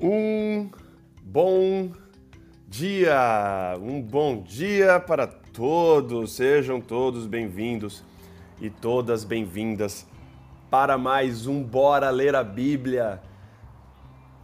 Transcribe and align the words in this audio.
bom 0.00 1.90
dia, 2.68 3.76
um 3.80 4.00
bom 4.00 4.40
dia 4.40 5.00
para 5.00 5.26
todos. 5.26 6.36
Sejam 6.36 6.80
todos 6.80 7.26
bem-vindos 7.26 8.04
e 8.60 8.70
todas 8.70 9.24
bem-vindas 9.24 10.06
para 10.70 10.96
mais 10.96 11.48
um 11.48 11.64
Bora 11.64 12.10
Ler 12.10 12.36
a 12.36 12.44
Bíblia. 12.44 13.20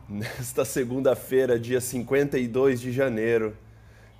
Nesta 0.09 0.65
segunda-feira, 0.65 1.57
dia 1.57 1.81
52 1.81 2.81
de 2.81 2.91
janeiro 2.91 3.57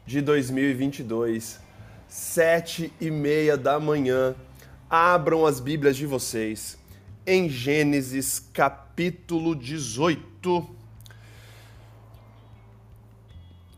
de 0.07 0.21
2022, 0.21 1.59
sete 2.07 2.93
e 3.01 3.11
meia 3.11 3.57
da 3.57 3.81
manhã. 3.81 4.37
Abram 4.89 5.45
as 5.45 5.59
Bíblias 5.59 5.97
de 5.97 6.07
vocês 6.07 6.79
em 7.27 7.49
Gênesis 7.49 8.39
capítulo 8.39 9.57
18. 9.57 10.84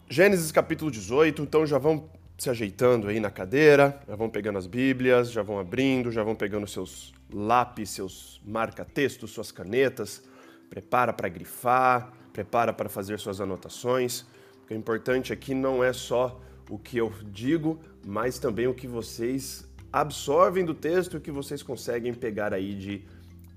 Gênesis 0.09 0.53
capítulo 0.53 0.89
18, 0.89 1.43
então 1.43 1.67
já 1.67 1.79
vão 1.79 2.09
se 2.39 2.49
ajeitando 2.49 3.09
aí 3.09 3.19
na 3.19 3.29
cadeira, 3.29 4.01
já 4.07 4.15
vão 4.15 4.31
pegando 4.31 4.57
as 4.57 4.65
Bíblias, 4.65 5.33
já 5.33 5.43
vão 5.43 5.59
abrindo, 5.59 6.13
já 6.13 6.23
vão 6.23 6.37
pegando 6.37 6.65
seus 6.65 7.13
lápis, 7.33 7.91
seus 7.91 8.41
marca-textos, 8.47 9.33
suas 9.33 9.51
canetas, 9.51 10.23
prepara 10.71 11.13
para 11.13 11.29
grifar, 11.29 12.13
prepara 12.33 12.73
para 12.73 12.89
fazer 12.89 13.19
suas 13.19 13.41
anotações. 13.41 14.25
O 14.71 14.73
é 14.73 14.77
importante 14.77 15.33
aqui 15.33 15.55
não 15.55 15.83
é 15.83 15.93
só 15.93 16.41
o 16.71 16.79
que 16.79 16.99
eu 16.99 17.13
digo, 17.25 17.81
mas 18.07 18.39
também 18.39 18.69
o 18.69 18.75
que 18.75 18.87
vocês 18.87 19.69
absorvem 19.93 20.65
do 20.65 20.73
texto, 20.73 21.17
o 21.17 21.21
que 21.21 21.33
vocês 21.33 21.65
conseguem 21.65 22.15
pegar 22.15 22.55
aí 22.55 22.77
de 22.77 23.05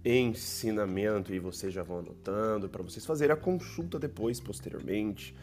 ensinamento 0.04 1.32
e 1.32 1.38
vocês 1.38 1.72
já 1.72 1.84
vão 1.84 2.00
anotando 2.00 2.68
para 2.68 2.82
vocês 2.82 3.06
fazerem 3.06 3.36
a 3.36 3.38
consulta 3.38 4.00
depois, 4.00 4.40
posteriormente 4.40 5.36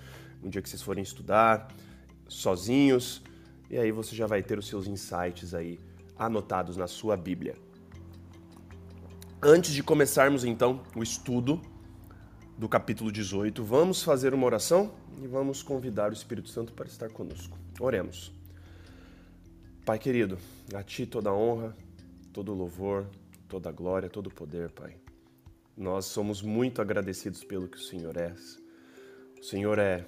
um 0.46 0.50
dia 0.50 0.62
que 0.62 0.68
vocês 0.68 0.82
forem 0.82 1.02
estudar 1.02 1.74
sozinhos, 2.28 3.20
e 3.68 3.76
aí 3.76 3.90
você 3.90 4.14
já 4.14 4.26
vai 4.26 4.42
ter 4.42 4.58
os 4.58 4.68
seus 4.68 4.86
insights 4.86 5.54
aí 5.54 5.78
anotados 6.16 6.76
na 6.76 6.86
sua 6.86 7.16
Bíblia. 7.16 7.56
Antes 9.42 9.72
de 9.72 9.82
começarmos 9.82 10.44
então 10.44 10.82
o 10.94 11.02
estudo 11.02 11.60
do 12.56 12.68
capítulo 12.68 13.10
18, 13.10 13.62
vamos 13.62 14.02
fazer 14.02 14.32
uma 14.32 14.46
oração 14.46 14.94
e 15.20 15.26
vamos 15.26 15.62
convidar 15.62 16.10
o 16.10 16.14
Espírito 16.14 16.48
Santo 16.48 16.72
para 16.72 16.86
estar 16.86 17.10
conosco. 17.10 17.58
Oremos. 17.80 18.32
Pai 19.84 19.98
querido, 19.98 20.38
a 20.74 20.82
Ti 20.82 21.06
toda 21.06 21.30
a 21.30 21.34
honra, 21.34 21.76
todo 22.32 22.52
o 22.52 22.54
louvor, 22.54 23.06
toda 23.48 23.68
a 23.68 23.72
glória, 23.72 24.08
todo 24.08 24.28
o 24.28 24.34
poder, 24.34 24.70
Pai. 24.70 24.96
Nós 25.76 26.06
somos 26.06 26.40
muito 26.40 26.80
agradecidos 26.80 27.44
pelo 27.44 27.68
que 27.68 27.76
o 27.76 27.82
Senhor 27.82 28.16
é. 28.16 28.32
O 29.38 29.44
Senhor 29.44 29.78
é 29.78 30.06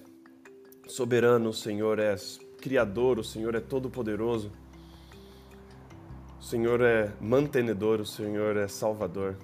soberano, 0.89 1.51
o 1.51 1.55
Senhor 1.55 1.99
é 1.99 2.17
criador, 2.61 3.19
o 3.19 3.25
Senhor 3.25 3.55
é 3.55 3.61
todo-poderoso. 3.61 4.51
O 6.41 6.43
Senhor 6.43 6.81
é 6.81 7.13
mantenedor, 7.21 8.01
o 8.01 8.07
Senhor 8.07 8.57
é 8.57 8.67
salvador. 8.67 9.37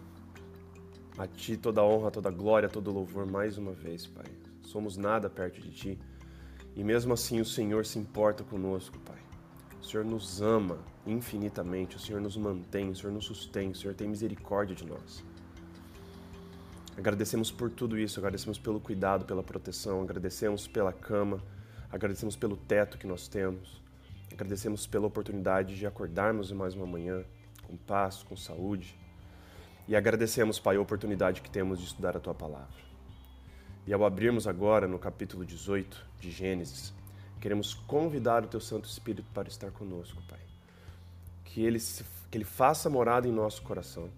A 1.16 1.26
Ti 1.26 1.56
toda 1.56 1.84
honra, 1.84 2.10
toda 2.10 2.30
glória, 2.30 2.68
todo 2.68 2.90
louvor 2.90 3.30
mais 3.30 3.58
uma 3.58 3.72
vez, 3.72 4.06
Pai. 4.06 4.24
Somos 4.62 4.96
nada 4.96 5.28
perto 5.30 5.60
de 5.60 5.70
Ti. 5.70 5.98
E 6.74 6.82
mesmo 6.82 7.12
assim 7.12 7.40
o 7.40 7.44
Senhor 7.44 7.86
se 7.86 7.98
importa 7.98 8.42
conosco, 8.42 8.98
Pai. 9.00 9.22
O 9.80 9.84
Senhor 9.84 10.04
nos 10.04 10.40
ama 10.40 10.78
infinitamente, 11.06 11.96
o 11.96 12.00
Senhor 12.00 12.20
nos 12.20 12.36
mantém, 12.36 12.88
o 12.88 12.96
Senhor 12.96 13.12
nos 13.12 13.26
sustém, 13.26 13.70
o 13.70 13.74
Senhor 13.74 13.94
tem 13.94 14.08
misericórdia 14.08 14.74
de 14.74 14.84
nós. 14.86 15.22
Agradecemos 16.96 17.50
por 17.50 17.70
tudo 17.70 17.98
isso, 17.98 18.20
agradecemos 18.20 18.56
pelo 18.56 18.78
cuidado, 18.78 19.24
pela 19.24 19.42
proteção, 19.42 20.02
agradecemos 20.02 20.68
pela 20.68 20.92
cama, 20.92 21.42
agradecemos 21.90 22.36
pelo 22.36 22.56
teto 22.56 22.96
que 22.96 23.06
nós 23.06 23.26
temos, 23.26 23.82
agradecemos 24.32 24.86
pela 24.86 25.06
oportunidade 25.06 25.76
de 25.76 25.86
acordarmos 25.86 26.52
mais 26.52 26.74
uma 26.74 26.86
manhã 26.86 27.24
com 27.64 27.76
paz, 27.76 28.22
com 28.22 28.36
saúde. 28.36 28.96
E 29.88 29.96
agradecemos, 29.96 30.60
Pai, 30.60 30.76
a 30.76 30.80
oportunidade 30.80 31.42
que 31.42 31.50
temos 31.50 31.80
de 31.80 31.86
estudar 31.86 32.16
a 32.16 32.20
Tua 32.20 32.34
palavra. 32.34 32.84
E 33.86 33.92
ao 33.92 34.04
abrirmos 34.04 34.46
agora 34.46 34.86
no 34.86 34.98
capítulo 34.98 35.44
18 35.44 36.06
de 36.20 36.30
Gênesis, 36.30 36.94
queremos 37.40 37.74
convidar 37.74 38.44
o 38.44 38.46
Teu 38.46 38.60
Santo 38.60 38.88
Espírito 38.88 39.28
para 39.34 39.48
estar 39.48 39.72
conosco, 39.72 40.22
Pai. 40.28 40.40
Que 41.44 41.62
Ele, 41.62 41.78
que 42.30 42.38
ele 42.38 42.44
faça 42.44 42.88
morada 42.88 43.26
em 43.26 43.32
nosso 43.32 43.62
coração 43.62 44.08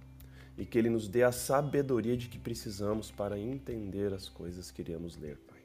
e 0.56 0.64
que 0.64 0.78
Ele 0.78 0.90
nos 0.90 1.08
dê 1.08 1.22
a 1.22 1.32
sabedoria 1.32 2.16
de 2.16 2.28
que 2.28 2.38
precisamos 2.38 3.10
para 3.10 3.38
entender 3.38 4.12
as 4.12 4.28
coisas 4.28 4.70
que 4.70 4.82
iremos 4.82 5.16
ler, 5.16 5.38
Pai. 5.38 5.60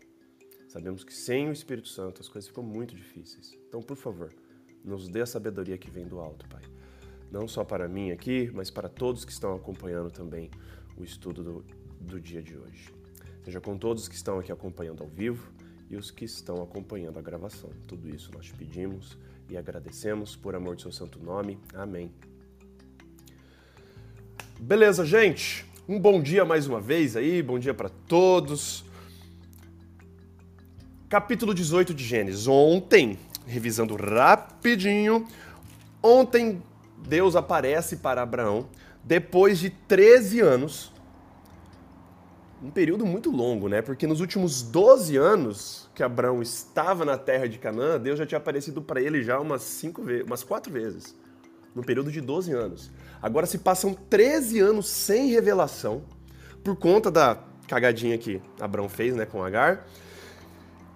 Sabemos 0.67 1.03
que 1.03 1.13
sem 1.13 1.49
o 1.49 1.51
Espírito 1.51 1.87
Santo 1.87 2.21
as 2.21 2.29
coisas 2.29 2.47
ficam 2.47 2.63
muito 2.63 2.95
difíceis. 2.95 3.57
Então, 3.67 3.81
por 3.81 3.97
favor, 3.97 4.33
nos 4.83 5.07
dê 5.07 5.21
a 5.21 5.25
sabedoria 5.25 5.77
que 5.77 5.89
vem 5.89 6.07
do 6.07 6.19
alto, 6.19 6.47
Pai. 6.47 6.63
Não 7.31 7.47
só 7.47 7.63
para 7.63 7.87
mim 7.87 8.11
aqui, 8.11 8.51
mas 8.53 8.69
para 8.69 8.89
todos 8.89 9.23
que 9.23 9.31
estão 9.31 9.55
acompanhando 9.55 10.11
também 10.11 10.49
o 10.97 11.03
estudo 11.03 11.43
do, 11.43 11.65
do 11.99 12.19
dia 12.19 12.41
de 12.41 12.57
hoje. 12.57 12.93
Seja 13.43 13.59
com 13.59 13.77
todos 13.77 14.07
que 14.07 14.15
estão 14.15 14.39
aqui 14.39 14.51
acompanhando 14.51 15.03
ao 15.03 15.09
vivo 15.09 15.51
e 15.89 15.95
os 15.95 16.11
que 16.11 16.25
estão 16.25 16.61
acompanhando 16.61 17.17
a 17.17 17.21
gravação. 17.21 17.69
Tudo 17.87 18.09
isso 18.09 18.31
nós 18.33 18.45
te 18.45 18.53
pedimos 18.53 19.17
e 19.49 19.57
agradecemos 19.57 20.35
por 20.35 20.55
amor 20.55 20.75
de 20.75 20.83
seu 20.83 20.91
santo 20.91 21.19
nome. 21.19 21.59
Amém. 21.73 22.30
Beleza, 24.63 25.03
gente? 25.03 25.65
Um 25.89 25.99
bom 25.99 26.21
dia 26.21 26.45
mais 26.45 26.67
uma 26.67 26.79
vez 26.79 27.15
aí, 27.15 27.41
bom 27.41 27.57
dia 27.57 27.73
para 27.73 27.89
todos. 27.89 28.85
Capítulo 31.09 31.51
18 31.51 31.95
de 31.95 32.03
Gênesis. 32.03 32.47
Ontem, 32.47 33.17
revisando 33.47 33.95
rapidinho, 33.95 35.27
ontem 36.01 36.61
Deus 36.95 37.35
aparece 37.35 37.97
para 37.97 38.21
Abraão 38.21 38.69
depois 39.03 39.57
de 39.57 39.71
13 39.71 40.41
anos. 40.41 40.93
Um 42.61 42.69
período 42.69 43.03
muito 43.03 43.31
longo, 43.31 43.67
né? 43.67 43.81
Porque 43.81 44.05
nos 44.05 44.21
últimos 44.21 44.61
12 44.61 45.17
anos 45.17 45.89
que 45.95 46.03
Abraão 46.03 46.39
estava 46.39 47.03
na 47.03 47.17
terra 47.17 47.49
de 47.49 47.57
Canaã, 47.57 47.99
Deus 47.99 48.19
já 48.19 48.27
tinha 48.27 48.37
aparecido 48.37 48.79
para 48.79 49.01
ele 49.01 49.23
já 49.23 49.39
umas 49.39 49.63
cinco 49.63 50.03
vezes, 50.03 50.23
umas 50.23 50.43
quatro 50.43 50.71
vezes 50.71 51.15
no 51.75 51.83
período 51.83 52.11
de 52.11 52.21
12 52.21 52.51
anos. 52.51 52.91
Agora 53.21 53.45
se 53.45 53.57
passam 53.57 53.93
13 53.93 54.59
anos 54.59 54.87
sem 54.87 55.29
revelação, 55.29 56.03
por 56.63 56.75
conta 56.75 57.09
da 57.09 57.37
cagadinha 57.67 58.17
que 58.17 58.41
Abraão 58.59 58.89
fez 58.89 59.15
né, 59.15 59.25
com 59.25 59.43
Agar. 59.43 59.87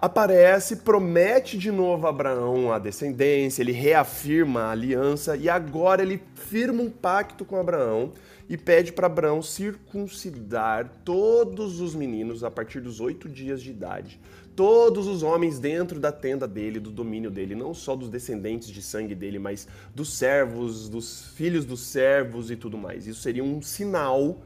Aparece, 0.01 0.77
promete 0.77 1.57
de 1.57 1.71
novo 1.71 2.05
a 2.05 2.09
Abraão 2.09 2.71
a 2.71 2.77
descendência, 2.77 3.61
ele 3.61 3.71
reafirma 3.71 4.63
a 4.63 4.71
aliança 4.71 5.37
e 5.37 5.49
agora 5.49 6.01
ele 6.01 6.21
firma 6.35 6.83
um 6.83 6.89
pacto 6.89 7.45
com 7.45 7.55
Abraão 7.55 8.11
e 8.47 8.57
pede 8.57 8.91
para 8.91 9.07
Abraão 9.07 9.41
circuncidar 9.41 11.01
todos 11.03 11.79
os 11.79 11.95
meninos 11.95 12.43
a 12.43 12.51
partir 12.51 12.81
dos 12.81 12.99
oito 12.99 13.27
dias 13.27 13.61
de 13.61 13.71
idade, 13.71 14.19
todos 14.55 15.07
os 15.07 15.23
homens 15.23 15.59
dentro 15.59 15.99
da 15.99 16.11
tenda 16.11 16.47
dele, 16.47 16.79
do 16.79 16.89
domínio 16.89 17.29
dele, 17.29 17.55
não 17.55 17.73
só 17.73 17.95
dos 17.95 18.09
descendentes 18.09 18.69
de 18.69 18.81
sangue 18.81 19.13
dele, 19.13 19.37
mas 19.37 19.67
dos 19.93 20.13
servos, 20.13 20.87
dos 20.87 21.27
filhos 21.35 21.65
dos 21.65 21.81
servos 21.81 22.49
e 22.49 22.55
tudo 22.55 22.77
mais. 22.77 23.07
Isso 23.07 23.21
seria 23.21 23.43
um 23.43 23.61
sinal 23.61 24.41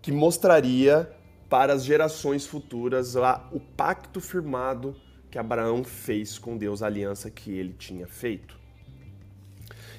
que 0.00 0.10
mostraria 0.10 1.10
para 1.48 1.72
as 1.72 1.84
gerações 1.84 2.46
futuras 2.46 3.14
o 3.52 3.60
pacto 3.76 4.20
firmado 4.20 4.94
que 5.30 5.38
Abraão 5.38 5.84
fez 5.84 6.38
com 6.38 6.56
Deus, 6.56 6.82
a 6.82 6.86
aliança 6.86 7.30
que 7.30 7.50
ele 7.50 7.74
tinha 7.78 8.06
feito. 8.06 8.56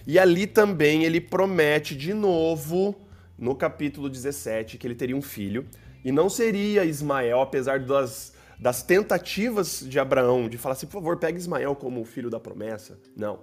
E 0.07 0.17
ali 0.17 0.47
também 0.47 1.03
ele 1.03 1.21
promete 1.21 1.95
de 1.95 2.13
novo, 2.13 2.95
no 3.37 3.55
capítulo 3.55 4.09
17, 4.09 4.77
que 4.77 4.87
ele 4.87 4.95
teria 4.95 5.15
um 5.15 5.21
filho, 5.21 5.67
e 6.03 6.11
não 6.11 6.29
seria 6.29 6.85
Ismael, 6.85 7.41
apesar 7.41 7.79
das 7.79 8.33
das 8.59 8.83
tentativas 8.83 9.83
de 9.87 9.97
Abraão 9.99 10.49
de 10.49 10.57
falar 10.57 10.73
assim, 10.73 10.85
por 10.85 10.93
favor, 10.93 11.17
pega 11.17 11.37
Ismael 11.37 11.75
como 11.75 12.03
filho 12.03 12.29
da 12.29 12.39
promessa. 12.39 12.99
Não. 13.15 13.39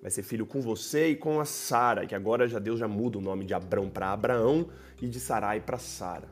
Vai 0.00 0.10
ser 0.10 0.22
filho 0.22 0.46
com 0.46 0.60
você 0.60 1.08
e 1.08 1.16
com 1.16 1.40
a 1.40 1.44
Sara, 1.44 2.06
que 2.06 2.14
agora 2.14 2.48
já 2.48 2.58
Deus 2.58 2.78
já 2.78 2.88
muda 2.88 3.18
o 3.18 3.20
nome 3.20 3.44
de 3.44 3.52
Abrão 3.52 3.90
para 3.90 4.12
Abraão 4.12 4.68
e 5.02 5.08
de 5.08 5.20
Sarai 5.20 5.60
para 5.60 5.76
Sara. 5.76 6.28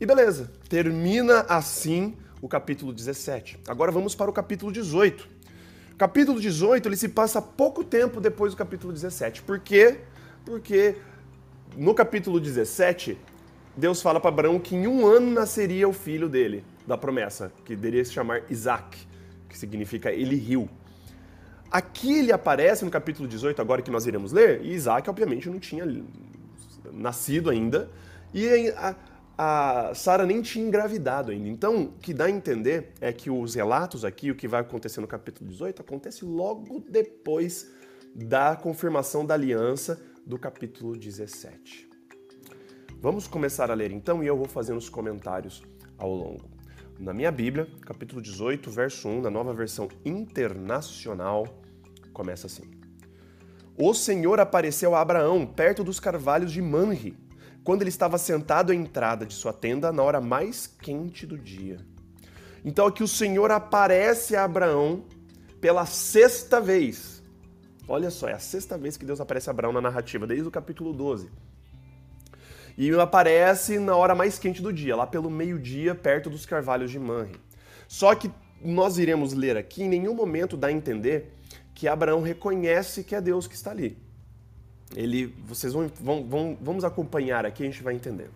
E 0.00 0.06
beleza, 0.06 0.50
termina 0.68 1.40
assim 1.48 2.16
o 2.40 2.48
capítulo 2.48 2.92
17. 2.92 3.58
Agora 3.68 3.92
vamos 3.92 4.14
para 4.14 4.30
o 4.30 4.32
capítulo 4.32 4.72
18. 4.72 5.28
O 5.92 5.96
capítulo 5.96 6.40
18 6.40 6.88
ele 6.88 6.96
se 6.96 7.08
passa 7.08 7.42
pouco 7.42 7.84
tempo 7.84 8.20
depois 8.20 8.54
do 8.54 8.56
capítulo 8.56 8.92
17. 8.92 9.42
Por 9.42 9.58
quê? 9.58 9.98
Porque 10.46 10.96
no 11.76 11.94
capítulo 11.94 12.40
17 12.40 13.18
Deus 13.76 14.00
fala 14.00 14.20
para 14.20 14.30
Abraão 14.30 14.58
que 14.58 14.74
em 14.74 14.86
um 14.86 15.06
ano 15.06 15.30
nasceria 15.30 15.88
o 15.88 15.92
filho 15.92 16.28
dele, 16.28 16.64
da 16.86 16.96
promessa, 16.96 17.52
que 17.64 17.74
deveria 17.74 18.04
se 18.04 18.12
chamar 18.12 18.42
Isaac, 18.50 18.98
que 19.48 19.56
significa 19.56 20.10
ele 20.12 20.36
riu. 20.36 20.68
Aqui 21.70 22.18
ele 22.18 22.32
aparece 22.32 22.84
no 22.84 22.90
capítulo 22.90 23.28
18, 23.28 23.60
agora 23.60 23.80
que 23.80 23.90
nós 23.90 24.06
iremos 24.06 24.32
ler, 24.32 24.60
e 24.62 24.72
Isaac, 24.72 25.08
obviamente, 25.08 25.48
não 25.48 25.58
tinha 25.58 25.84
nascido 26.92 27.48
ainda. 27.48 27.88
E 28.34 28.70
a, 28.70 28.96
a 29.38 29.94
Sara 29.94 30.26
nem 30.26 30.42
tinha 30.42 30.66
engravidado 30.66 31.30
ainda. 31.30 31.48
Então, 31.48 31.84
o 31.84 31.92
que 31.92 32.12
dá 32.12 32.24
a 32.24 32.30
entender 32.30 32.92
é 33.00 33.12
que 33.12 33.30
os 33.30 33.54
relatos 33.54 34.04
aqui, 34.04 34.30
o 34.30 34.34
que 34.34 34.48
vai 34.48 34.60
acontecer 34.60 35.00
no 35.00 35.06
capítulo 35.06 35.48
18, 35.48 35.80
acontece 35.80 36.24
logo 36.24 36.84
depois 36.88 37.70
da 38.14 38.56
confirmação 38.56 39.24
da 39.24 39.34
aliança 39.34 40.00
do 40.26 40.38
capítulo 40.38 40.96
17. 40.96 41.88
Vamos 43.00 43.26
começar 43.26 43.70
a 43.70 43.74
ler 43.74 43.92
então 43.92 44.22
e 44.22 44.26
eu 44.26 44.36
vou 44.36 44.46
fazendo 44.46 44.76
os 44.76 44.88
comentários 44.88 45.62
ao 45.96 46.12
longo. 46.12 46.59
Na 47.00 47.14
minha 47.14 47.32
Bíblia, 47.32 47.66
capítulo 47.86 48.20
18, 48.20 48.70
verso 48.70 49.08
1, 49.08 49.22
na 49.22 49.30
nova 49.30 49.54
versão 49.54 49.88
internacional, 50.04 51.46
começa 52.12 52.46
assim: 52.46 52.70
O 53.74 53.94
Senhor 53.94 54.38
apareceu 54.38 54.94
a 54.94 55.00
Abraão 55.00 55.46
perto 55.46 55.82
dos 55.82 55.98
carvalhos 55.98 56.52
de 56.52 56.60
Manre, 56.60 57.16
quando 57.64 57.80
ele 57.80 57.88
estava 57.88 58.18
sentado 58.18 58.70
à 58.70 58.74
entrada 58.74 59.24
de 59.24 59.32
sua 59.32 59.50
tenda 59.50 59.90
na 59.90 60.02
hora 60.02 60.20
mais 60.20 60.66
quente 60.66 61.26
do 61.26 61.38
dia. 61.38 61.78
Então 62.62 62.86
aqui 62.86 63.02
o 63.02 63.08
Senhor 63.08 63.50
aparece 63.50 64.36
a 64.36 64.44
Abraão 64.44 65.06
pela 65.58 65.86
sexta 65.86 66.60
vez. 66.60 67.22
Olha 67.88 68.10
só, 68.10 68.28
é 68.28 68.34
a 68.34 68.38
sexta 68.38 68.76
vez 68.76 68.98
que 68.98 69.06
Deus 69.06 69.22
aparece 69.22 69.48
a 69.48 69.52
Abraão 69.52 69.72
na 69.72 69.80
narrativa, 69.80 70.26
desde 70.26 70.46
o 70.46 70.50
capítulo 70.50 70.92
12. 70.92 71.30
E 72.76 72.90
aparece 72.92 73.78
na 73.78 73.96
hora 73.96 74.14
mais 74.14 74.38
quente 74.38 74.62
do 74.62 74.72
dia, 74.72 74.96
lá 74.96 75.06
pelo 75.06 75.30
meio-dia, 75.30 75.94
perto 75.94 76.30
dos 76.30 76.46
carvalhos 76.46 76.90
de 76.90 76.98
Manre. 76.98 77.40
Só 77.88 78.14
que 78.14 78.30
nós 78.62 78.98
iremos 78.98 79.32
ler 79.32 79.56
aqui, 79.56 79.82
em 79.82 79.88
nenhum 79.88 80.14
momento 80.14 80.56
dá 80.56 80.68
a 80.68 80.72
entender 80.72 81.32
que 81.74 81.88
Abraão 81.88 82.22
reconhece 82.22 83.02
que 83.02 83.14
é 83.14 83.20
Deus 83.20 83.46
que 83.46 83.54
está 83.54 83.70
ali. 83.70 83.96
Ele, 84.94 85.34
vocês 85.46 85.72
vão, 85.72 85.90
vão, 86.00 86.24
vão 86.24 86.58
vamos 86.60 86.84
acompanhar 86.84 87.46
aqui, 87.46 87.62
a 87.62 87.66
gente 87.66 87.82
vai 87.82 87.94
entender. 87.94 88.28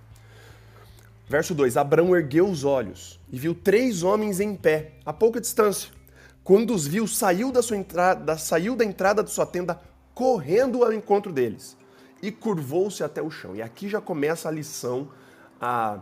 Verso 1.28 1.54
2: 1.54 1.76
Abraão 1.76 2.14
ergueu 2.16 2.48
os 2.48 2.64
olhos 2.64 3.20
e 3.30 3.38
viu 3.38 3.54
três 3.54 4.02
homens 4.02 4.40
em 4.40 4.54
pé, 4.54 4.92
a 5.04 5.12
pouca 5.12 5.40
distância. 5.40 5.90
Quando 6.42 6.74
os 6.74 6.86
viu, 6.86 7.06
saiu 7.06 7.50
da, 7.50 7.62
sua 7.62 7.76
entrada, 7.76 8.36
saiu 8.36 8.76
da 8.76 8.84
entrada 8.84 9.22
de 9.22 9.30
sua 9.30 9.46
tenda, 9.46 9.80
correndo 10.14 10.84
ao 10.84 10.92
encontro 10.92 11.32
deles 11.32 11.76
e 12.24 12.32
curvou-se 12.32 13.04
até 13.04 13.20
o 13.20 13.30
chão. 13.30 13.54
E 13.54 13.60
aqui 13.60 13.86
já 13.86 14.00
começa 14.00 14.48
a 14.48 14.50
lição, 14.50 15.10
a, 15.60 16.00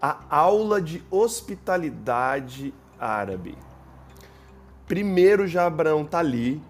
a 0.00 0.36
aula 0.36 0.80
de 0.80 1.02
hospitalidade 1.10 2.72
árabe. 2.96 3.58
Primeiro 4.86 5.48
já 5.48 5.66
Abraão 5.66 6.02
está 6.02 6.20
ali, 6.20 6.62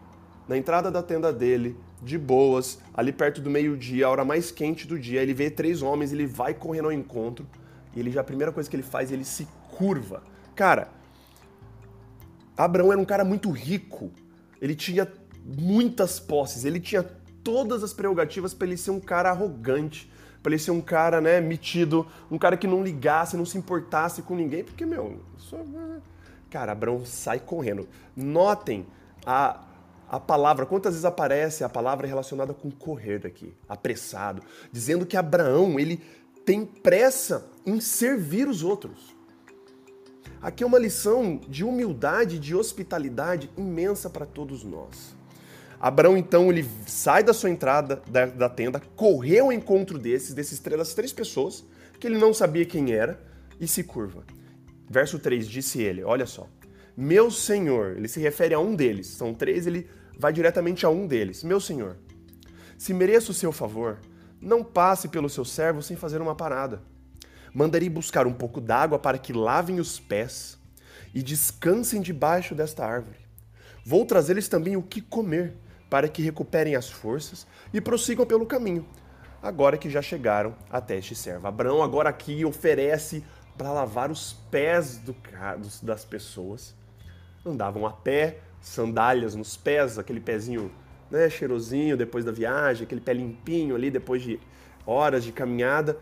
na 0.48 0.56
entrada 0.56 0.90
da 0.90 1.02
tenda 1.02 1.30
dele, 1.30 1.76
de 2.02 2.16
boas, 2.16 2.78
ali 2.94 3.12
perto 3.12 3.42
do 3.42 3.50
meio-dia, 3.50 4.06
a 4.06 4.10
hora 4.10 4.24
mais 4.24 4.50
quente 4.50 4.86
do 4.86 4.98
dia. 4.98 5.20
Ele 5.20 5.34
vê 5.34 5.50
três 5.50 5.82
homens, 5.82 6.10
ele 6.10 6.26
vai 6.26 6.54
correndo 6.54 6.86
ao 6.86 6.92
encontro. 6.92 7.46
E 7.94 8.00
ele 8.00 8.10
já 8.10 8.22
a 8.22 8.24
primeira 8.24 8.50
coisa 8.50 8.70
que 8.70 8.76
ele 8.76 8.82
faz, 8.82 9.12
ele 9.12 9.24
se 9.24 9.46
curva. 9.76 10.22
Cara, 10.56 10.88
Abraão 12.56 12.90
era 12.90 13.00
um 13.00 13.04
cara 13.04 13.22
muito 13.22 13.50
rico. 13.50 14.10
Ele 14.62 14.74
tinha 14.74 15.06
muitas 15.44 16.18
posses, 16.18 16.64
ele 16.64 16.80
tinha 16.80 17.17
todas 17.48 17.82
as 17.82 17.94
prerrogativas 17.94 18.52
para 18.52 18.66
ele 18.66 18.76
ser 18.76 18.90
um 18.90 19.00
cara 19.00 19.30
arrogante, 19.30 20.12
para 20.42 20.52
ele 20.52 20.58
ser 20.58 20.70
um 20.70 20.82
cara, 20.82 21.18
né, 21.18 21.40
metido, 21.40 22.06
um 22.30 22.36
cara 22.36 22.58
que 22.58 22.66
não 22.66 22.84
ligasse, 22.84 23.38
não 23.38 23.46
se 23.46 23.56
importasse 23.56 24.20
com 24.20 24.36
ninguém, 24.36 24.62
porque, 24.62 24.84
meu, 24.84 25.18
só... 25.38 25.56
cara, 26.50 26.72
Abraão 26.72 27.06
sai 27.06 27.40
correndo. 27.40 27.88
Notem 28.14 28.86
a, 29.24 29.64
a 30.10 30.20
palavra, 30.20 30.66
quantas 30.66 30.92
vezes 30.92 31.06
aparece 31.06 31.64
a 31.64 31.70
palavra 31.70 32.06
relacionada 32.06 32.52
com 32.52 32.70
correr 32.70 33.18
daqui, 33.18 33.54
apressado, 33.66 34.42
dizendo 34.70 35.06
que 35.06 35.16
Abraão, 35.16 35.80
ele 35.80 36.02
tem 36.44 36.66
pressa 36.66 37.46
em 37.64 37.80
servir 37.80 38.46
os 38.46 38.62
outros. 38.62 39.16
Aqui 40.42 40.62
é 40.62 40.66
uma 40.66 40.78
lição 40.78 41.40
de 41.48 41.64
humildade, 41.64 42.38
de 42.38 42.54
hospitalidade 42.54 43.50
imensa 43.56 44.10
para 44.10 44.26
todos 44.26 44.62
nós. 44.64 45.16
Abraão, 45.80 46.16
então, 46.16 46.50
ele 46.50 46.68
sai 46.86 47.22
da 47.22 47.32
sua 47.32 47.50
entrada 47.50 48.02
da, 48.08 48.26
da 48.26 48.48
tenda, 48.48 48.80
correu 48.96 49.46
ao 49.46 49.52
encontro 49.52 49.98
desses, 49.98 50.34
desses 50.34 50.58
das 50.58 50.94
três 50.94 51.12
pessoas, 51.12 51.64
que 52.00 52.06
ele 52.06 52.18
não 52.18 52.34
sabia 52.34 52.64
quem 52.64 52.92
era, 52.92 53.20
e 53.60 53.66
se 53.66 53.84
curva. 53.84 54.24
Verso 54.88 55.18
3, 55.18 55.48
disse 55.48 55.80
ele, 55.82 56.02
olha 56.02 56.26
só, 56.26 56.48
meu 56.96 57.30
senhor, 57.30 57.96
ele 57.96 58.08
se 58.08 58.18
refere 58.18 58.54
a 58.54 58.58
um 58.58 58.74
deles, 58.74 59.06
são 59.06 59.32
três, 59.32 59.66
ele 59.66 59.88
vai 60.18 60.32
diretamente 60.32 60.84
a 60.84 60.88
um 60.88 61.06
deles, 61.06 61.44
meu 61.44 61.60
senhor, 61.60 61.96
se 62.76 62.92
mereço 62.92 63.30
o 63.30 63.34
seu 63.34 63.52
favor, 63.52 63.98
não 64.40 64.64
passe 64.64 65.08
pelo 65.08 65.28
seu 65.28 65.44
servo 65.44 65.82
sem 65.82 65.96
fazer 65.96 66.20
uma 66.20 66.34
parada. 66.34 66.82
Mandarei 67.52 67.88
buscar 67.88 68.26
um 68.26 68.32
pouco 68.32 68.60
d'água 68.60 68.98
para 68.98 69.18
que 69.18 69.32
lavem 69.32 69.80
os 69.80 69.98
pés 69.98 70.58
e 71.14 71.22
descansem 71.22 72.00
debaixo 72.00 72.54
desta 72.54 72.84
árvore. 72.84 73.18
Vou 73.84 74.04
trazer-lhes 74.04 74.48
também 74.48 74.76
o 74.76 74.82
que 74.82 75.00
comer, 75.00 75.54
para 75.88 76.08
que 76.08 76.22
recuperem 76.22 76.76
as 76.76 76.90
forças 76.90 77.46
e 77.72 77.80
prossigam 77.80 78.26
pelo 78.26 78.46
caminho, 78.46 78.86
agora 79.42 79.78
que 79.78 79.88
já 79.88 80.02
chegaram 80.02 80.54
até 80.70 80.96
este 80.96 81.14
servo. 81.14 81.46
Abraão 81.46 81.82
agora 81.82 82.08
aqui 82.08 82.44
oferece 82.44 83.24
para 83.56 83.72
lavar 83.72 84.10
os 84.10 84.34
pés 84.50 84.98
do, 84.98 85.14
das 85.82 86.04
pessoas. 86.04 86.74
Andavam 87.44 87.86
a 87.86 87.92
pé, 87.92 88.38
sandálias 88.60 89.34
nos 89.34 89.56
pés, 89.56 89.98
aquele 89.98 90.20
pezinho 90.20 90.70
né, 91.10 91.28
cheirosinho 91.28 91.96
depois 91.96 92.24
da 92.24 92.32
viagem, 92.32 92.84
aquele 92.84 93.00
pé 93.00 93.12
limpinho 93.14 93.74
ali 93.74 93.90
depois 93.90 94.22
de 94.22 94.38
horas 94.86 95.24
de 95.24 95.32
caminhada. 95.32 95.98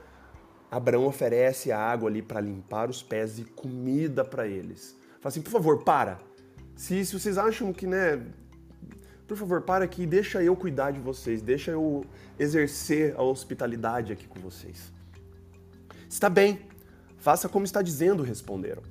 Abraão 0.70 1.06
oferece 1.06 1.70
a 1.70 1.78
água 1.78 2.08
ali 2.08 2.20
para 2.20 2.40
limpar 2.40 2.90
os 2.90 3.02
pés 3.02 3.38
e 3.38 3.44
comida 3.44 4.24
para 4.24 4.46
eles. 4.46 4.96
Fala 5.20 5.28
assim, 5.28 5.40
por 5.40 5.50
favor, 5.50 5.82
para. 5.84 6.18
Se, 6.74 7.04
se 7.06 7.18
vocês 7.18 7.38
acham 7.38 7.72
que, 7.72 7.86
né, 7.86 8.20
por 9.26 9.36
favor, 9.36 9.62
para 9.62 9.84
aqui, 9.84 10.06
deixa 10.06 10.42
eu 10.42 10.54
cuidar 10.54 10.92
de 10.92 11.00
vocês, 11.00 11.42
deixa 11.42 11.72
eu 11.72 12.04
exercer 12.38 13.14
a 13.16 13.22
hospitalidade 13.22 14.12
aqui 14.12 14.26
com 14.26 14.38
vocês. 14.38 14.92
Está 16.08 16.28
bem, 16.28 16.60
faça 17.18 17.48
como 17.48 17.64
está 17.64 17.82
dizendo, 17.82 18.22
responderam. 18.22 18.82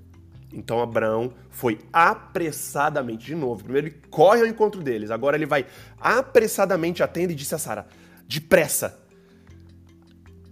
Então 0.53 0.81
Abraão 0.81 1.33
foi 1.49 1.79
apressadamente, 1.91 3.25
de 3.25 3.35
novo, 3.35 3.63
primeiro 3.63 3.87
ele 3.87 3.97
corre 4.09 4.41
ao 4.41 4.47
encontro 4.47 4.81
deles, 4.81 5.11
agora 5.11 5.35
ele 5.35 5.45
vai 5.45 5.65
apressadamente 5.99 7.01
à 7.01 7.07
tenda 7.07 7.33
e 7.33 7.35
disse 7.35 7.55
a 7.55 7.57
Sara: 7.57 7.87
depressa, 8.27 8.99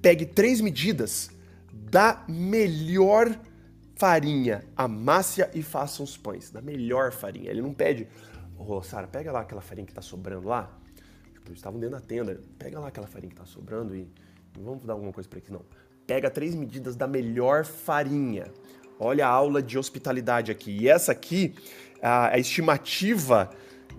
pegue 0.01 0.25
três 0.25 0.59
medidas 0.59 1.29
da 1.71 2.23
melhor 2.27 3.37
farinha, 3.95 4.63
amasse-a 4.75 5.49
e 5.53 5.61
faça 5.61 6.03
os 6.03 6.17
pães, 6.17 6.49
da 6.49 6.61
melhor 6.61 7.11
farinha. 7.11 7.49
Ele 7.49 7.61
não 7.61 7.73
pede, 7.73 8.07
Ô, 8.57 8.81
Sara, 8.81 9.07
pega 9.07 9.31
lá 9.31 9.41
aquela 9.41 9.61
farinha 9.61 9.85
que 9.85 9.93
tá 9.93 10.01
sobrando 10.01 10.47
lá. 10.47 10.71
Tipo, 11.33 11.49
eles 11.49 11.59
estavam 11.59 11.79
dentro 11.79 11.95
da 11.95 12.01
tenda. 12.01 12.39
Pega 12.57 12.79
lá 12.79 12.87
aquela 12.87 13.07
farinha 13.07 13.29
que 13.29 13.35
tá 13.35 13.45
sobrando 13.45 13.95
e 13.95 14.07
não 14.57 14.63
vamos 14.63 14.85
dar 14.85 14.93
alguma 14.93 15.11
coisa 15.11 15.27
para 15.27 15.39
eles, 15.39 15.49
não. 15.49 15.61
Pega 16.05 16.29
três 16.29 16.55
medidas 16.55 16.95
da 16.95 17.07
melhor 17.07 17.65
farinha. 17.65 18.51
Olha 18.99 19.27
a 19.27 19.29
aula 19.29 19.61
de 19.61 19.77
hospitalidade 19.77 20.51
aqui. 20.51 20.71
E 20.71 20.87
essa 20.87 21.11
aqui, 21.11 21.55
a, 22.01 22.29
a 22.29 22.37
estimativa 22.37 23.49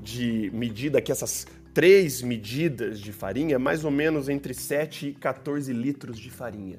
de 0.00 0.50
medida 0.52 0.99
aqui, 0.99 1.12
essas 1.12 1.46
três 1.73 2.23
medidas 2.23 3.00
de 3.00 3.12
farinha, 3.12 3.58
mais 3.58 3.84
ou 3.84 3.90
menos 3.90 4.28
entre 4.28 4.54
7 4.54 5.08
e 5.08 5.14
14 5.14 5.73
litros 5.73 6.18
de 6.18 6.30
farinha 6.30 6.78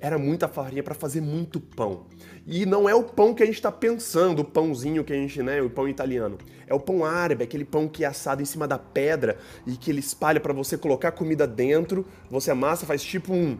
era 0.00 0.18
muita 0.18 0.48
farinha 0.48 0.82
para 0.82 0.94
fazer 0.94 1.20
muito 1.20 1.60
pão. 1.60 2.06
E 2.46 2.64
não 2.64 2.88
é 2.88 2.94
o 2.94 3.04
pão 3.04 3.34
que 3.34 3.42
a 3.42 3.46
gente 3.46 3.56
está 3.56 3.70
pensando, 3.70 4.40
o 4.40 4.44
pãozinho 4.44 5.04
que 5.04 5.12
a 5.12 5.16
gente, 5.16 5.42
né, 5.42 5.60
o 5.60 5.68
pão 5.68 5.86
italiano. 5.86 6.38
É 6.66 6.74
o 6.74 6.80
pão 6.80 7.04
árabe, 7.04 7.44
aquele 7.44 7.64
pão 7.64 7.86
que 7.86 8.04
é 8.04 8.06
assado 8.06 8.40
em 8.40 8.44
cima 8.44 8.66
da 8.66 8.78
pedra 8.78 9.38
e 9.66 9.76
que 9.76 9.90
ele 9.90 10.00
espalha 10.00 10.40
para 10.40 10.52
você 10.52 10.78
colocar 10.78 11.12
comida 11.12 11.46
dentro. 11.46 12.06
Você 12.30 12.50
amassa, 12.50 12.86
faz 12.86 13.02
tipo 13.02 13.32
um, 13.32 13.58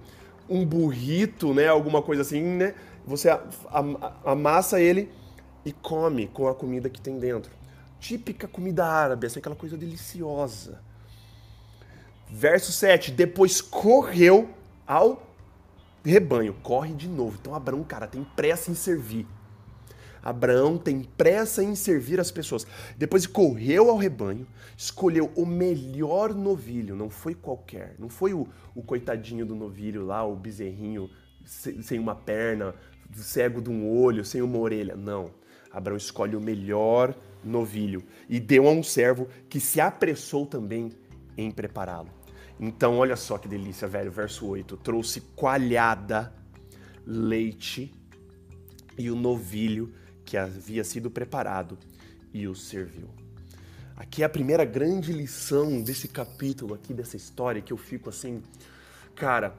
um 0.49 0.64
burrito, 0.64 1.52
né, 1.52 1.68
alguma 1.68 2.00
coisa 2.00 2.23
assim, 2.23 2.42
né? 2.42 2.75
Você 3.06 3.28
amassa 4.25 4.80
ele 4.80 5.11
e 5.64 5.73
come 5.73 6.26
com 6.28 6.49
a 6.49 6.54
comida 6.54 6.88
que 6.88 7.00
tem 7.00 7.18
dentro. 7.18 7.52
Típica 7.99 8.49
comida 8.49 8.87
árabe, 8.87 9.26
é 9.26 9.38
aquela 9.38 9.56
coisa 9.56 9.76
deliciosa. 9.76 10.80
Verso 12.30 12.73
7, 12.73 13.11
depois 13.11 13.61
correu 13.61 14.49
ao 14.87 15.29
rebanho, 16.04 16.54
corre 16.62 16.95
de 16.95 17.09
novo. 17.09 17.37
Então 17.40 17.54
Abraão, 17.54 17.83
cara, 17.85 18.07
tem 18.07 18.25
pressa 18.37 18.71
em 18.71 18.75
servir. 18.75 19.26
Abraão 20.23 20.76
tem 20.76 21.02
pressa 21.02 21.62
em 21.62 21.75
servir 21.75 22.21
as 22.21 22.30
pessoas. 22.30 22.66
Depois 22.97 23.26
correu 23.26 23.90
ao 23.90 23.97
rebanho, 23.97 24.47
escolheu 24.76 25.30
o 25.35 25.47
melhor 25.47 26.35
novilho, 26.35 26.95
não 26.95 27.09
foi 27.09 27.35
qualquer, 27.35 27.95
não 27.99 28.09
foi 28.09 28.35
o, 28.35 28.47
o 28.75 28.83
coitadinho 28.83 29.47
do 29.47 29.54
novilho 29.54 30.04
lá, 30.04 30.25
o 30.25 30.37
bezerrinho 30.37 31.11
sem 31.45 31.99
uma 31.99 32.14
perna, 32.14 32.75
cego 33.14 33.61
de 33.61 33.71
um 33.71 33.88
olho, 33.88 34.25
sem 34.25 34.42
uma 34.42 34.59
orelha. 34.59 34.95
Não. 34.95 35.30
Abraão 35.73 35.97
escolhe 35.97 36.37
o 36.37 36.40
melhor 36.40 37.14
novilho 37.42 38.02
e 38.28 38.38
deu 38.38 38.69
a 38.69 38.71
um 38.71 38.83
servo 38.83 39.28
que 39.49 39.61
se 39.61 39.80
apressou 39.80 40.45
também 40.45 40.92
em 41.37 41.50
prepará-lo. 41.50 42.20
Então, 42.62 42.99
olha 42.99 43.17
só 43.17 43.38
que 43.38 43.49
delícia, 43.49 43.88
velho. 43.88 44.11
Verso 44.11 44.47
8: 44.47 44.76
Trouxe 44.76 45.23
coalhada, 45.35 46.33
leite 47.07 47.90
e 48.99 49.11
o 49.11 49.17
novilho 49.17 49.95
que 50.26 50.37
havia 50.37 50.85
sido 50.85 51.11
preparado 51.11 51.79
e 52.35 52.47
o 52.47 52.55
serviu. 52.55 53.09
Aqui 53.97 54.23
é 54.23 54.26
a 54.26 54.29
primeira 54.29 54.64
grande 54.64 55.12
lição 55.12 55.83
desse 55.83 56.07
capítulo 56.07 56.75
aqui, 56.75 56.93
dessa 56.93 57.17
história, 57.17 57.62
que 57.62 57.73
eu 57.73 57.76
fico 57.76 58.09
assim, 58.11 58.43
cara, 59.14 59.55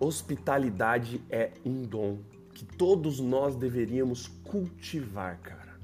hospitalidade 0.00 1.20
é 1.28 1.52
um 1.64 1.82
dom 1.82 2.18
que 2.54 2.64
todos 2.64 3.20
nós 3.20 3.56
deveríamos 3.56 4.26
cultivar, 4.44 5.38
cara. 5.40 5.78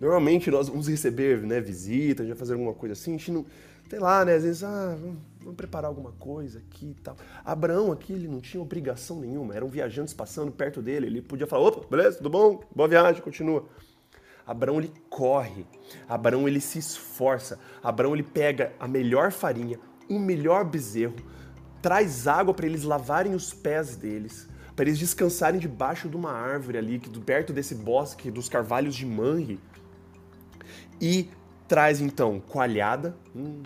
Normalmente 0.00 0.50
nós 0.50 0.68
vamos 0.68 0.88
receber 0.88 1.42
né, 1.42 1.60
visita, 1.60 2.26
já 2.26 2.34
fazer 2.34 2.54
alguma 2.54 2.74
coisa 2.74 2.94
assim, 2.94 3.14
a 3.14 3.18
gente 3.18 3.30
não, 3.30 3.46
sei 3.88 3.98
lá, 3.98 4.24
né, 4.24 4.34
às 4.34 4.42
vezes, 4.42 4.64
ah, 4.64 4.98
vamos 5.42 5.56
preparar 5.56 5.88
alguma 5.88 6.12
coisa 6.12 6.58
aqui 6.58 6.90
e 6.90 6.94
tal. 6.94 7.16
Abraão 7.44 7.92
aqui, 7.92 8.12
ele 8.12 8.28
não 8.28 8.40
tinha 8.40 8.62
obrigação 8.62 9.20
nenhuma, 9.20 9.54
eram 9.54 9.68
viajantes 9.68 10.14
passando 10.14 10.50
perto 10.50 10.80
dele, 10.80 11.06
ele 11.06 11.22
podia 11.22 11.46
falar, 11.46 11.68
opa, 11.68 11.86
beleza, 11.88 12.18
tudo 12.18 12.30
bom? 12.30 12.60
Boa 12.74 12.88
viagem, 12.88 13.22
continua. 13.22 13.68
Abraão 14.46 14.78
ele 14.78 14.92
corre, 15.08 15.66
Abraão 16.08 16.48
ele 16.48 16.60
se 16.60 16.78
esforça, 16.78 17.58
Abraão 17.82 18.14
ele 18.14 18.22
pega 18.22 18.72
a 18.78 18.88
melhor 18.88 19.30
farinha, 19.30 19.78
o 20.08 20.18
melhor 20.18 20.64
bezerro, 20.64 21.14
traz 21.80 22.26
água 22.26 22.52
para 22.52 22.66
eles 22.66 22.82
lavarem 22.82 23.34
os 23.34 23.52
pés 23.52 23.96
deles, 23.96 24.48
para 24.74 24.86
eles 24.86 24.98
descansarem 24.98 25.60
debaixo 25.60 26.08
de 26.08 26.16
uma 26.16 26.32
árvore 26.32 26.78
ali, 26.78 26.98
perto 26.98 27.52
desse 27.52 27.74
bosque 27.74 28.30
dos 28.30 28.48
carvalhos 28.48 28.94
de 28.94 29.06
Manre, 29.06 29.60
e 31.00 31.30
traz 31.68 32.00
então 32.00 32.40
coalhada, 32.40 33.16
hum, 33.34 33.62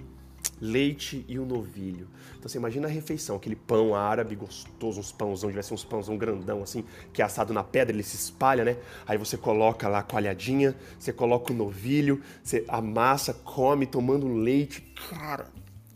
leite 0.61 1.25
e 1.29 1.39
um 1.39 1.45
novilho. 1.45 2.09
Então 2.37 2.49
você 2.49 2.59
imagina 2.59 2.87
a 2.87 2.91
refeição, 2.91 3.37
aquele 3.37 3.57
pão 3.57 3.95
árabe 3.95 4.35
gostoso, 4.35 5.01
uns 5.01 5.13
pãozão, 5.13 5.51
ser 5.63 5.75
uns 5.75 5.85
pãozão 5.85 6.17
grandão 6.17 6.63
assim, 6.63 6.85
que 7.13 7.21
é 7.21 7.25
assado 7.25 7.53
na 7.53 7.63
pedra, 7.63 7.95
ele 7.95 8.03
se 8.03 8.17
espalha, 8.17 8.65
né? 8.65 8.77
Aí 9.07 9.19
você 9.19 9.37
coloca 9.37 9.89
lá 9.89 9.99
a 9.99 10.03
coalhadinha, 10.03 10.75
você 10.99 11.13
coloca 11.13 11.53
o 11.53 11.57
novilho, 11.57 12.23
você 12.43 12.65
amassa, 12.69 13.35
come, 13.35 13.87
tomando 13.87 14.29
leite. 14.29 14.81
Cara, 15.11 15.51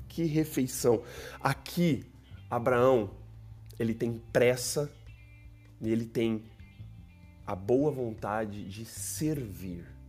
que 0.08 0.24
refeição. 0.24 1.02
Aqui, 1.40 2.04
Abraão, 2.50 3.10
ele 3.78 3.94
tem 3.94 4.20
pressa 4.32 4.90
e 5.80 5.90
ele 5.90 6.04
tem 6.04 6.44
a 7.46 7.54
boa 7.54 7.90
vontade 7.90 8.64
de 8.64 8.84
servir. 8.84 9.99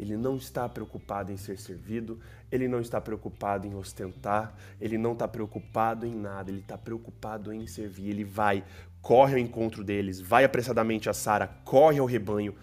Ele 0.00 0.16
não 0.16 0.36
está 0.36 0.66
preocupado 0.66 1.30
em 1.30 1.36
ser 1.36 1.58
servido, 1.58 2.18
ele 2.50 2.66
não 2.66 2.80
está 2.80 2.98
preocupado 2.98 3.66
em 3.66 3.74
ostentar, 3.74 4.56
ele 4.80 4.96
não 4.96 5.12
está 5.12 5.28
preocupado 5.28 6.06
em 6.06 6.14
nada, 6.14 6.50
ele 6.50 6.60
está 6.60 6.78
preocupado 6.78 7.52
em 7.52 7.66
servir. 7.66 8.08
Ele 8.08 8.24
vai, 8.24 8.64
corre 9.02 9.34
ao 9.34 9.38
encontro 9.38 9.84
deles, 9.84 10.18
vai 10.18 10.42
apressadamente 10.42 11.10
a 11.10 11.12
Sara, 11.12 11.46
corre 11.66 11.98
ao 11.98 12.06
rebanho, 12.06 12.54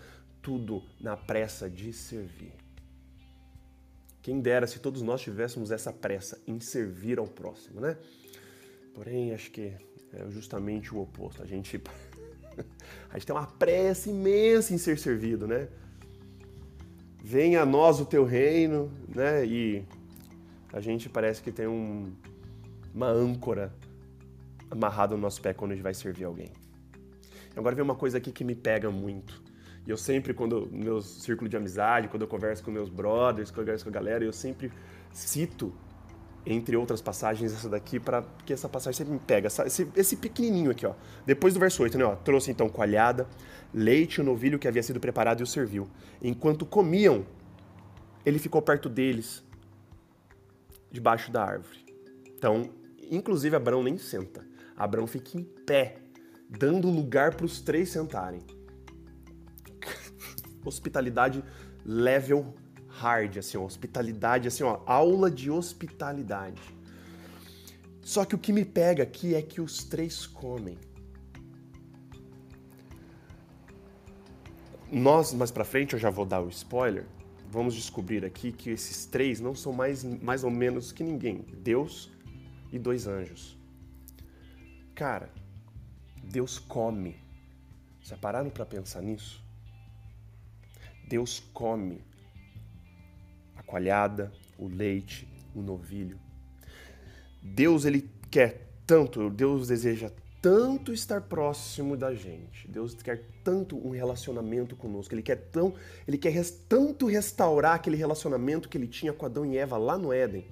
tudo 0.41 0.81
na 0.99 1.15
pressa 1.15 1.69
de 1.69 1.93
servir. 1.93 2.53
Quem 4.23 4.41
dera 4.41 4.65
se 4.65 4.79
todos 4.79 5.03
nós 5.03 5.21
tivéssemos 5.21 5.69
essa 5.69 5.93
pressa 5.93 6.41
em 6.47 6.59
servir 6.59 7.19
ao 7.19 7.27
próximo, 7.27 7.79
né? 7.79 7.97
Porém, 8.95 9.31
acho 9.31 9.51
que 9.51 9.73
é 10.11 10.29
justamente 10.31 10.91
o 10.91 10.99
oposto. 10.99 11.43
A 11.43 11.45
gente, 11.45 11.79
a 13.11 13.13
gente 13.13 13.27
tem 13.27 13.35
uma 13.35 13.45
pressa 13.45 14.09
imensa 14.09 14.73
em 14.73 14.79
ser 14.79 14.97
servido, 14.97 15.45
né? 15.47 15.67
Venha 17.27 17.61
a 17.61 17.65
nós 17.65 17.99
o 17.99 18.05
teu 18.05 18.23
reino, 18.23 18.89
né? 19.13 19.45
E 19.45 19.83
a 20.71 20.79
gente 20.79 21.09
parece 21.09 21.41
que 21.41 21.51
tem 21.51 21.67
um, 21.67 22.09
uma 22.95 23.09
âncora 23.09 23.73
amarrada 24.71 25.13
no 25.13 25.21
nosso 25.21 25.41
pé 25.41 25.53
quando 25.53 25.71
a 25.71 25.75
gente 25.75 25.83
vai 25.83 25.93
servir 25.93 26.23
alguém. 26.23 26.47
Agora 27.53 27.75
vem 27.75 27.83
uma 27.83 27.95
coisa 27.95 28.17
aqui 28.17 28.31
que 28.31 28.45
me 28.45 28.55
pega 28.55 28.89
muito. 28.89 29.43
E 29.85 29.89
eu 29.89 29.97
sempre, 29.97 30.33
quando 30.33 30.67
no 30.71 30.85
meu 30.85 31.01
círculo 31.01 31.49
de 31.49 31.57
amizade, 31.57 32.07
quando 32.07 32.21
eu 32.21 32.29
converso 32.29 32.63
com 32.63 32.71
meus 32.71 32.87
brothers, 32.87 33.51
quando 33.51 33.59
eu 33.59 33.65
converso 33.65 33.83
com 33.83 33.89
a 33.89 33.93
galera, 33.93 34.23
eu 34.23 34.31
sempre 34.31 34.71
cito, 35.11 35.73
entre 36.45 36.77
outras 36.77 37.01
passagens, 37.01 37.53
essa 37.53 37.67
daqui, 37.67 37.99
para 37.99 38.23
que 38.45 38.53
essa 38.53 38.69
passagem 38.69 38.97
sempre 38.97 39.13
me 39.13 39.19
pega. 39.19 39.47
Esse, 39.47 39.87
esse 39.95 40.15
pequenininho 40.15 40.71
aqui, 40.71 40.85
ó. 40.85 40.93
Depois 41.25 41.53
do 41.53 41.59
verso 41.59 41.83
8, 41.83 41.97
né? 41.97 42.05
Ó, 42.05 42.15
trouxe 42.15 42.51
então 42.51 42.69
coalhada, 42.69 43.27
leite 43.73 44.15
e 44.15 44.21
o 44.21 44.23
novilho 44.23 44.57
que 44.57 44.67
havia 44.67 44.81
sido 44.81 44.99
preparado 44.99 45.41
e 45.41 45.43
o 45.43 45.47
serviu. 45.47 45.89
Enquanto 46.21 46.65
comiam, 46.65 47.25
ele 48.25 48.39
ficou 48.39 48.61
perto 48.61 48.87
deles, 48.87 49.43
debaixo 50.91 51.31
da 51.31 51.43
árvore. 51.43 51.85
Então, 52.37 52.69
inclusive 53.11 53.55
Abraão 53.55 53.83
nem 53.83 53.97
senta. 53.97 54.45
Abraão 54.75 55.07
fica 55.07 55.37
em 55.37 55.43
pé, 55.43 55.97
dando 56.49 56.89
lugar 56.89 57.35
para 57.35 57.45
os 57.45 57.59
três 57.61 57.89
sentarem. 57.89 58.41
Hospitalidade 60.63 61.43
level 61.85 62.53
hard, 62.97 63.37
assim, 63.37 63.57
ó, 63.57 63.63
hospitalidade, 63.63 64.47
assim, 64.47 64.63
ó, 64.63 64.81
aula 64.85 65.29
de 65.29 65.51
hospitalidade. 65.51 66.61
Só 68.01 68.25
que 68.25 68.33
o 68.33 68.37
que 68.37 68.51
me 68.51 68.65
pega 68.65 69.03
aqui 69.03 69.35
é 69.35 69.41
que 69.41 69.61
os 69.61 69.83
três 69.83 70.25
comem. 70.25 70.77
Nós, 74.91 75.33
mais 75.33 75.51
para 75.51 75.65
frente, 75.65 75.93
eu 75.93 75.99
já 75.99 76.09
vou 76.09 76.25
dar 76.25 76.41
o 76.41 76.49
spoiler, 76.49 77.05
vamos 77.51 77.75
descobrir 77.75 78.25
aqui 78.25 78.51
que 78.51 78.69
esses 78.69 79.05
três 79.05 79.39
não 79.39 79.53
são 79.53 79.73
mais, 79.73 80.03
mais 80.03 80.43
ou 80.43 80.49
menos 80.49 80.91
que 80.91 81.03
ninguém. 81.03 81.45
Deus 81.59 82.09
e 82.71 82.79
dois 82.79 83.05
anjos. 83.05 83.57
Cara, 84.95 85.29
Deus 86.23 86.57
come. 86.57 87.19
Já 88.01 88.17
pararam 88.17 88.49
para 88.49 88.65
pensar 88.65 89.01
nisso? 89.01 89.43
Deus 91.07 91.39
come 91.53 92.01
coalhada, 93.67 94.31
o 94.57 94.67
leite, 94.67 95.27
o 95.53 95.61
novilho. 95.61 96.17
Deus 97.43 97.85
ele 97.85 98.09
quer 98.31 98.67
tanto, 98.87 99.29
Deus 99.29 99.67
deseja 99.67 100.09
tanto 100.41 100.93
estar 100.93 101.21
próximo 101.21 101.97
da 101.97 102.13
gente. 102.13 102.67
Deus 102.69 102.93
quer 102.95 103.21
tanto 103.43 103.77
um 103.77 103.89
relacionamento 103.89 104.75
conosco. 104.75 105.13
Ele 105.13 105.21
quer 105.21 105.35
tão, 105.35 105.73
ele 106.07 106.17
quer 106.17 106.29
res, 106.29 106.51
tanto 106.69 107.05
restaurar 107.05 107.75
aquele 107.75 107.97
relacionamento 107.97 108.69
que 108.69 108.77
ele 108.77 108.87
tinha 108.87 109.11
com 109.11 109.25
Adão 109.25 109.45
e 109.45 109.57
Eva 109.57 109.77
lá 109.77 109.97
no 109.97 110.13
Éden. 110.13 110.45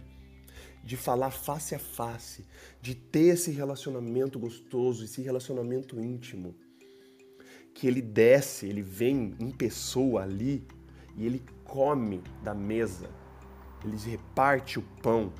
De 0.84 0.98
falar 0.98 1.32
face 1.32 1.74
a 1.74 1.80
face, 1.80 2.46
de 2.80 2.94
ter 2.94 3.34
esse 3.34 3.52
relacionamento 3.52 4.38
gostoso, 4.38 5.04
esse 5.04 5.22
relacionamento 5.22 6.00
íntimo. 6.00 6.54
Que 7.74 7.88
ele 7.88 8.02
desce, 8.02 8.68
ele 8.68 8.82
vem 8.82 9.34
em 9.40 9.50
pessoa 9.50 10.24
ali 10.24 10.68
e 11.18 11.26
ele 11.26 11.42
come 11.66 12.24
da 12.44 12.54
mesa. 12.54 13.10
Ele 13.84 13.98
reparte 13.98 14.80
o 14.80 14.82
pão, 15.02 15.32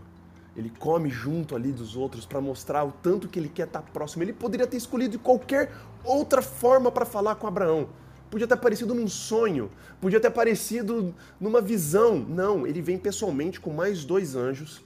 ele 0.56 0.70
come 0.70 1.10
junto 1.10 1.56
ali 1.56 1.72
dos 1.72 1.96
outros 1.96 2.26
para 2.26 2.40
mostrar 2.40 2.84
o 2.84 2.92
tanto 2.92 3.28
que 3.28 3.38
ele 3.38 3.50
quer 3.50 3.68
estar 3.68 3.82
tá 3.82 3.92
próximo. 3.92 4.24
Ele 4.24 4.34
poderia 4.34 4.66
ter 4.66 4.78
escolhido 4.78 5.20
qualquer 5.20 5.72
outra 6.04 6.42
forma 6.42 6.92
para 6.92 7.06
falar 7.06 7.36
com 7.36 7.48
Abraão. 7.48 7.90
Podia 8.30 8.48
ter 8.48 8.54
aparecido 8.54 8.94
num 8.94 9.08
sonho, 9.08 9.70
podia 10.00 10.20
ter 10.20 10.28
aparecido 10.28 11.14
numa 11.40 11.62
visão. 11.62 12.20
Não, 12.20 12.66
ele 12.66 12.82
vem 12.82 12.98
pessoalmente 12.98 13.60
com 13.60 13.72
mais 13.72 14.06
dois 14.06 14.36
anjos 14.36 14.82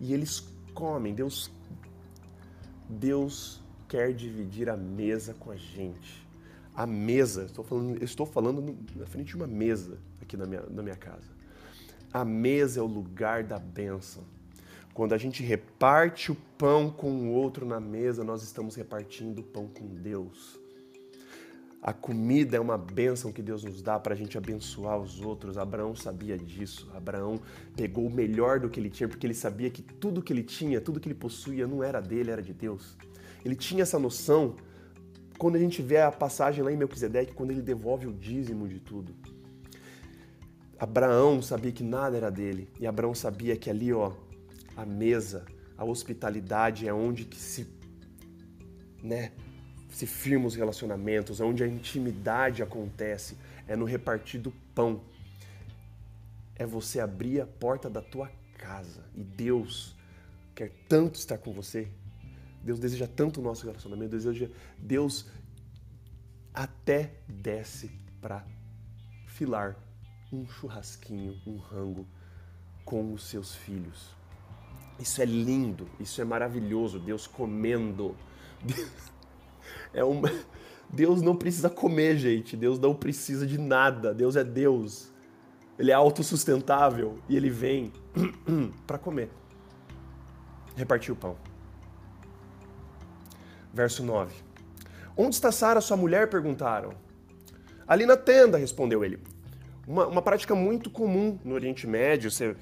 e 0.00 0.12
eles 0.12 0.44
comem. 0.74 1.14
Deus, 1.14 1.50
Deus 2.88 3.60
quer 3.88 4.12
dividir 4.12 4.68
a 4.68 4.76
mesa 4.76 5.34
com 5.34 5.50
a 5.50 5.56
gente. 5.56 6.28
A 6.74 6.86
mesa, 6.86 7.44
estou 7.44 7.64
falando, 7.64 8.02
estou 8.02 8.26
falando 8.26 8.76
na 8.96 9.06
frente 9.06 9.28
de 9.28 9.36
uma 9.36 9.46
mesa 9.46 9.98
aqui 10.20 10.36
na 10.36 10.46
minha, 10.46 10.62
na 10.70 10.82
minha 10.82 10.96
casa. 10.96 11.28
A 12.12 12.24
mesa 12.24 12.80
é 12.80 12.82
o 12.82 12.86
lugar 12.86 13.44
da 13.44 13.58
bênção. 13.58 14.24
Quando 14.92 15.12
a 15.12 15.18
gente 15.18 15.42
reparte 15.42 16.32
o 16.32 16.36
pão 16.58 16.90
com 16.90 17.10
o 17.10 17.32
outro 17.32 17.64
na 17.64 17.80
mesa, 17.80 18.24
nós 18.24 18.42
estamos 18.42 18.74
repartindo 18.74 19.38
o 19.38 19.42
pão 19.42 19.68
com 19.68 19.86
Deus. 19.86 20.58
A 21.82 21.94
comida 21.94 22.58
é 22.58 22.60
uma 22.60 22.76
bênção 22.76 23.32
que 23.32 23.40
Deus 23.40 23.64
nos 23.64 23.80
dá 23.80 23.98
para 23.98 24.12
a 24.12 24.16
gente 24.16 24.36
abençoar 24.36 24.98
os 24.98 25.20
outros. 25.20 25.56
Abraão 25.56 25.96
sabia 25.96 26.36
disso. 26.36 26.90
Abraão 26.94 27.40
pegou 27.74 28.06
o 28.06 28.10
melhor 28.10 28.60
do 28.60 28.68
que 28.68 28.78
ele 28.78 28.90
tinha, 28.90 29.08
porque 29.08 29.26
ele 29.26 29.32
sabia 29.32 29.70
que 29.70 29.80
tudo 29.80 30.20
que 30.20 30.30
ele 30.30 30.42
tinha, 30.42 30.80
tudo 30.80 31.00
que 31.00 31.08
ele 31.08 31.14
possuía, 31.14 31.66
não 31.66 31.82
era 31.82 32.00
dele, 32.00 32.30
era 32.30 32.42
de 32.42 32.52
Deus. 32.52 32.98
Ele 33.42 33.56
tinha 33.56 33.82
essa 33.82 33.98
noção 33.98 34.56
quando 35.40 35.56
a 35.56 35.58
gente 35.58 35.80
vê 35.80 35.96
a 35.96 36.12
passagem 36.12 36.62
lá 36.62 36.70
em 36.70 36.76
Melquisedeque, 36.76 37.32
quando 37.32 37.50
ele 37.50 37.62
devolve 37.62 38.06
o 38.06 38.12
dízimo 38.12 38.68
de 38.68 38.78
tudo. 38.78 39.14
Abraão 40.78 41.40
sabia 41.40 41.72
que 41.72 41.82
nada 41.82 42.14
era 42.14 42.30
dele. 42.30 42.68
E 42.78 42.86
Abraão 42.86 43.14
sabia 43.14 43.56
que 43.56 43.70
ali, 43.70 43.90
ó, 43.90 44.12
a 44.76 44.84
mesa, 44.84 45.46
a 45.78 45.84
hospitalidade 45.84 46.86
é 46.86 46.92
onde 46.92 47.24
que 47.24 47.38
se, 47.38 47.66
né, 49.02 49.32
se 49.88 50.06
firma 50.06 50.46
os 50.46 50.54
relacionamentos, 50.54 51.40
é 51.40 51.44
onde 51.44 51.64
a 51.64 51.66
intimidade 51.66 52.62
acontece, 52.62 53.34
é 53.66 53.74
no 53.74 53.86
repartir 53.86 54.42
do 54.42 54.52
pão. 54.74 55.00
É 56.54 56.66
você 56.66 57.00
abrir 57.00 57.40
a 57.40 57.46
porta 57.46 57.88
da 57.88 58.02
tua 58.02 58.30
casa 58.58 59.06
e 59.14 59.24
Deus 59.24 59.96
quer 60.54 60.70
tanto 60.86 61.14
estar 61.14 61.38
com 61.38 61.50
você. 61.50 61.88
Deus 62.62 62.78
deseja 62.78 63.06
tanto 63.06 63.40
o 63.40 63.42
nosso 63.42 63.66
relacionamento, 63.66 64.10
deseja, 64.10 64.48
Deus 64.78 65.26
até 66.52 67.14
desce 67.26 67.90
para 68.20 68.44
filar 69.26 69.76
um 70.32 70.46
churrasquinho, 70.46 71.40
um 71.46 71.56
rango 71.56 72.06
com 72.84 73.12
os 73.12 73.24
seus 73.28 73.54
filhos. 73.54 74.14
Isso 74.98 75.22
é 75.22 75.24
lindo, 75.24 75.88
isso 75.98 76.20
é 76.20 76.24
maravilhoso. 76.24 76.98
Deus 76.98 77.26
comendo. 77.26 78.16
É. 79.92 80.00
Deus 80.92 81.22
não 81.22 81.36
precisa 81.36 81.68
comer, 81.68 82.16
gente. 82.16 82.56
Deus 82.56 82.78
não 82.78 82.94
precisa 82.94 83.46
de 83.46 83.58
nada. 83.58 84.14
Deus 84.14 84.36
é 84.36 84.44
Deus. 84.44 85.12
Ele 85.78 85.90
é 85.90 85.94
autossustentável 85.94 87.18
e 87.28 87.36
ele 87.36 87.50
vem 87.50 87.92
para 88.86 88.98
comer. 88.98 89.30
Repartir 90.76 91.12
o 91.12 91.16
pão. 91.16 91.36
Verso 93.72 94.02
9. 94.02 94.34
Onde 95.16 95.34
está 95.34 95.52
Sara, 95.52 95.80
sua 95.80 95.96
mulher? 95.96 96.28
perguntaram. 96.28 96.92
Ali 97.86 98.06
na 98.06 98.16
tenda, 98.16 98.56
respondeu 98.56 99.04
ele. 99.04 99.18
Uma, 99.86 100.06
uma 100.06 100.22
prática 100.22 100.54
muito 100.54 100.90
comum 100.90 101.38
no 101.44 101.54
Oriente 101.54 101.86
Médio, 101.86 102.30
você, 102.30 102.56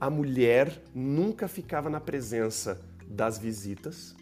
a 0.00 0.08
mulher 0.08 0.82
nunca 0.94 1.46
ficava 1.46 1.90
na 1.90 2.00
presença 2.00 2.80
das 3.06 3.38
visitas, 3.38 4.14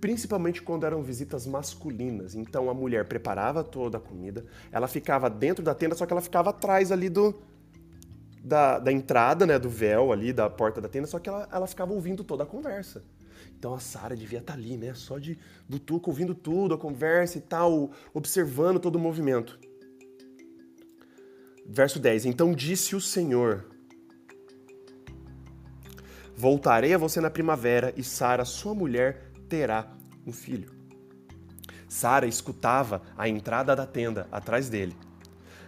principalmente 0.00 0.62
quando 0.62 0.84
eram 0.84 1.02
visitas 1.02 1.46
masculinas. 1.46 2.34
Então 2.34 2.70
a 2.70 2.74
mulher 2.74 3.06
preparava 3.06 3.62
toda 3.62 3.98
a 3.98 4.00
comida, 4.00 4.44
ela 4.72 4.88
ficava 4.88 5.28
dentro 5.28 5.62
da 5.62 5.74
tenda, 5.74 5.94
só 5.94 6.06
que 6.06 6.12
ela 6.12 6.22
ficava 6.22 6.50
atrás 6.50 6.90
ali 6.90 7.08
do 7.08 7.34
da, 8.42 8.78
da 8.78 8.92
entrada, 8.92 9.46
né, 9.46 9.58
do 9.58 9.70
véu 9.70 10.12
ali, 10.12 10.32
da 10.32 10.50
porta 10.50 10.80
da 10.80 10.88
tenda, 10.88 11.06
só 11.06 11.18
que 11.18 11.28
ela, 11.28 11.48
ela 11.50 11.66
ficava 11.66 11.92
ouvindo 11.92 12.22
toda 12.22 12.42
a 12.42 12.46
conversa. 12.46 13.02
Então 13.58 13.74
a 13.74 13.80
Sara 13.80 14.16
devia 14.16 14.38
estar 14.38 14.52
tá 14.52 14.58
ali, 14.58 14.76
né? 14.76 14.94
Só 14.94 15.18
de 15.18 15.38
do 15.68 15.80
ouvindo 16.06 16.34
tudo, 16.34 16.74
a 16.74 16.78
conversa 16.78 17.38
e 17.38 17.40
tal, 17.40 17.90
observando 18.12 18.78
todo 18.78 18.96
o 18.96 19.00
movimento. 19.00 19.58
Verso 21.66 21.98
10. 21.98 22.26
Então 22.26 22.52
disse 22.52 22.94
o 22.94 23.00
Senhor: 23.00 23.64
Voltarei 26.36 26.92
a 26.94 26.98
você 26.98 27.20
na 27.20 27.30
primavera 27.30 27.92
e 27.96 28.02
Sara, 28.02 28.44
sua 28.44 28.74
mulher, 28.74 29.30
terá 29.48 29.96
um 30.26 30.32
filho. 30.32 30.72
Sara 31.88 32.26
escutava 32.26 33.02
a 33.16 33.28
entrada 33.28 33.74
da 33.76 33.86
tenda 33.86 34.26
atrás 34.32 34.68
dele. 34.68 34.96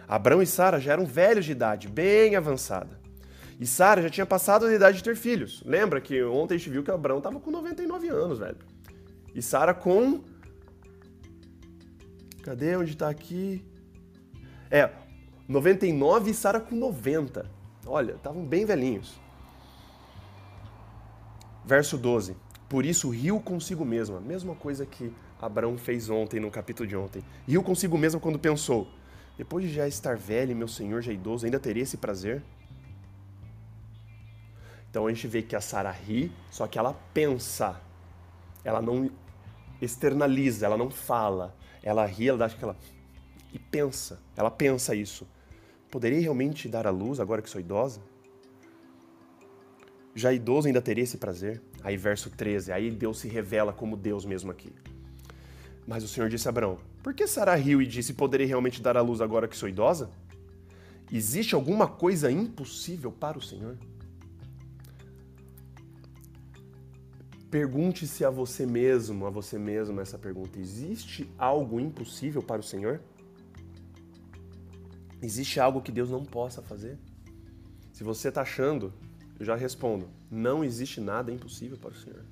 Abrão 0.07 0.41
e 0.41 0.45
Sara 0.45 0.79
já 0.79 0.93
eram 0.93 1.05
velhos 1.05 1.45
de 1.45 1.51
idade, 1.51 1.87
bem 1.87 2.35
avançada. 2.35 3.06
E 3.59 3.65
Sara 3.65 4.01
já 4.01 4.09
tinha 4.09 4.25
passado 4.25 4.65
a 4.65 4.73
idade 4.73 4.97
de 4.97 5.03
ter 5.03 5.15
filhos. 5.15 5.63
Lembra 5.65 5.99
que 5.99 6.23
ontem 6.23 6.55
a 6.55 6.57
gente 6.57 6.69
viu 6.69 6.83
que 6.83 6.91
Abraão 6.91 7.17
estava 7.17 7.39
com 7.39 7.49
99 7.49 8.07
anos, 8.09 8.39
velho. 8.39 8.57
E 9.33 9.41
Sara 9.41 9.73
com. 9.73 10.23
Cadê 12.43 12.75
onde 12.75 12.91
está 12.91 13.09
aqui? 13.09 13.65
É, 14.69 14.91
99 15.47 16.31
e 16.31 16.33
Sara 16.33 16.59
com 16.59 16.75
90. 16.75 17.49
Olha, 17.85 18.13
estavam 18.13 18.45
bem 18.45 18.63
velhinhos. 18.63 19.19
Verso 21.65 21.97
12. 21.97 22.37
Por 22.69 22.85
isso 22.85 23.09
riu 23.09 23.39
consigo 23.39 23.83
mesma. 23.83 24.19
Mesma 24.19 24.55
coisa 24.55 24.85
que 24.85 25.11
Abraão 25.41 25.77
fez 25.77 26.09
ontem, 26.09 26.39
no 26.39 26.51
capítulo 26.51 26.87
de 26.87 26.95
ontem. 26.95 27.23
Riu 27.47 27.63
consigo 27.63 27.97
mesma 27.97 28.19
quando 28.19 28.37
pensou: 28.37 28.87
depois 29.37 29.65
de 29.65 29.73
já 29.73 29.87
estar 29.87 30.15
velho 30.15 30.55
meu 30.55 30.67
senhor 30.67 31.01
já 31.01 31.11
idoso, 31.11 31.45
ainda 31.45 31.59
teria 31.59 31.83
esse 31.83 31.97
prazer? 31.97 32.43
Então 34.97 35.05
a 35.05 35.13
gente 35.13 35.27
vê 35.27 35.43
que 35.43 35.55
a 35.55 35.61
Sara 35.61 35.91
ri, 35.91 36.31
só 36.49 36.65
que 36.65 36.79
ela 36.79 36.91
pensa. 37.13 37.79
Ela 38.63 38.81
não 38.81 39.11
externaliza, 39.79 40.65
ela 40.65 40.75
não 40.75 40.89
fala. 40.89 41.55
Ela 41.83 42.03
ri, 42.07 42.29
ela 42.29 42.37
dá 42.39 42.47
aquela. 42.47 42.75
E 43.53 43.59
pensa. 43.59 44.19
Ela 44.35 44.49
pensa 44.49 44.95
isso. 44.95 45.27
Poderei 45.91 46.19
realmente 46.19 46.67
dar 46.67 46.87
à 46.87 46.89
luz 46.89 47.19
agora 47.19 47.43
que 47.43 47.49
sou 47.49 47.61
idosa? 47.61 48.01
Já 50.15 50.33
idoso 50.33 50.65
ainda 50.65 50.81
teria 50.81 51.03
esse 51.03 51.19
prazer? 51.19 51.61
Aí, 51.83 51.95
verso 51.95 52.31
13, 52.31 52.71
aí 52.71 52.89
Deus 52.89 53.19
se 53.19 53.27
revela 53.27 53.71
como 53.71 53.95
Deus 53.95 54.25
mesmo 54.25 54.49
aqui. 54.49 54.73
Mas 55.85 56.03
o 56.03 56.07
Senhor 56.07 56.27
disse 56.27 56.47
a 56.47 56.49
Abraão: 56.49 56.79
Por 57.03 57.13
que 57.13 57.27
Sara 57.27 57.53
riu 57.53 57.83
e 57.83 57.85
disse: 57.85 58.15
Poderei 58.15 58.47
realmente 58.47 58.81
dar 58.81 58.97
à 58.97 59.01
luz 59.01 59.21
agora 59.21 59.47
que 59.47 59.55
sou 59.55 59.69
idosa? 59.69 60.09
Existe 61.11 61.53
alguma 61.53 61.87
coisa 61.87 62.31
impossível 62.31 63.11
para 63.11 63.37
o 63.37 63.41
Senhor? 63.43 63.77
Pergunte-se 67.49 68.25
a 68.25 68.29
você 68.29 68.65
mesmo, 68.65 69.25
a 69.25 69.29
você 69.29 69.57
mesmo 69.57 70.01
essa 70.01 70.17
pergunta: 70.17 70.59
existe 70.59 71.29
algo 71.37 71.79
impossível 71.79 72.43
para 72.43 72.59
o 72.59 72.63
Senhor? 72.63 72.99
Existe 75.21 75.59
algo 75.59 75.81
que 75.81 75.91
Deus 75.91 76.09
não 76.09 76.25
possa 76.25 76.61
fazer? 76.61 76.97
Se 77.93 78.03
você 78.03 78.27
está 78.27 78.41
achando, 78.41 78.93
eu 79.39 79.45
já 79.45 79.55
respondo: 79.55 80.09
não 80.29 80.61
existe 80.61 80.99
nada 80.99 81.31
impossível 81.31 81.77
para 81.77 81.91
o 81.91 81.95
Senhor. 81.95 82.25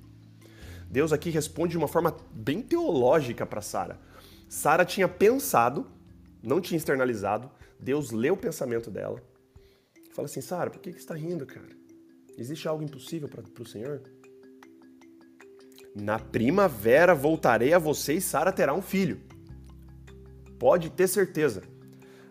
Deus 0.90 1.12
aqui 1.12 1.30
responde 1.30 1.72
de 1.72 1.78
uma 1.78 1.88
forma 1.88 2.14
bem 2.30 2.60
teológica 2.62 3.46
para 3.46 3.62
Sara. 3.62 3.98
Sara 4.48 4.84
tinha 4.84 5.08
pensado, 5.08 5.86
não 6.42 6.60
tinha 6.60 6.76
externalizado. 6.76 7.50
Deus 7.80 8.10
leu 8.10 8.34
o 8.34 8.36
pensamento 8.36 8.90
dela. 8.90 9.22
Fala 10.12 10.26
assim: 10.26 10.42
Sara, 10.42 10.70
por 10.70 10.80
que, 10.80 10.90
que 10.90 10.98
você 10.98 11.04
está 11.04 11.14
rindo, 11.14 11.46
cara? 11.46 11.74
Existe 12.36 12.68
algo 12.68 12.84
impossível 12.84 13.28
para 13.28 13.42
o 13.62 13.66
Senhor? 13.66 14.02
Na 15.98 16.18
primavera 16.18 17.14
voltarei 17.14 17.72
a 17.72 17.78
você 17.78 18.14
e 18.14 18.20
Sara 18.20 18.52
terá 18.52 18.74
um 18.74 18.82
filho. 18.82 19.18
Pode 20.58 20.90
ter 20.90 21.08
certeza. 21.08 21.62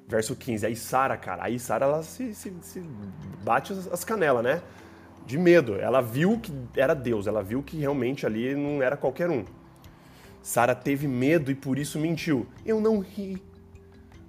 Verso 0.07 0.35
15. 0.35 0.67
Aí 0.67 0.75
Sara, 0.75 1.17
cara, 1.17 1.45
aí 1.45 1.57
Sara 1.57 1.85
ela 1.85 2.03
se, 2.03 2.35
se, 2.35 2.53
se 2.61 2.79
bate 3.43 3.73
as 3.91 4.03
canelas, 4.03 4.43
né? 4.43 4.61
De 5.25 5.35
medo. 5.35 5.79
Ela 5.79 5.99
viu 5.99 6.39
que 6.39 6.53
era 6.75 6.93
Deus, 6.93 7.25
ela 7.25 7.41
viu 7.41 7.63
que 7.63 7.75
realmente 7.75 8.23
ali 8.23 8.53
não 8.53 8.83
era 8.83 8.95
qualquer 8.95 9.31
um. 9.31 9.43
Sara 10.43 10.75
teve 10.75 11.07
medo 11.07 11.49
e 11.49 11.55
por 11.55 11.79
isso 11.79 11.97
mentiu. 11.97 12.45
Eu 12.63 12.79
não 12.79 12.99
ri. 12.99 13.41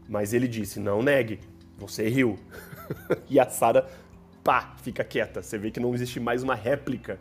Mas 0.08 0.32
ele 0.32 0.48
disse: 0.48 0.80
Não 0.80 1.02
negue, 1.02 1.40
você 1.76 2.08
riu. 2.08 2.38
e 3.28 3.38
a 3.38 3.46
Sara, 3.50 3.86
pá, 4.42 4.74
fica 4.82 5.04
quieta. 5.04 5.42
Você 5.42 5.58
vê 5.58 5.70
que 5.70 5.78
não 5.78 5.94
existe 5.94 6.18
mais 6.18 6.42
uma 6.42 6.54
réplica 6.54 7.18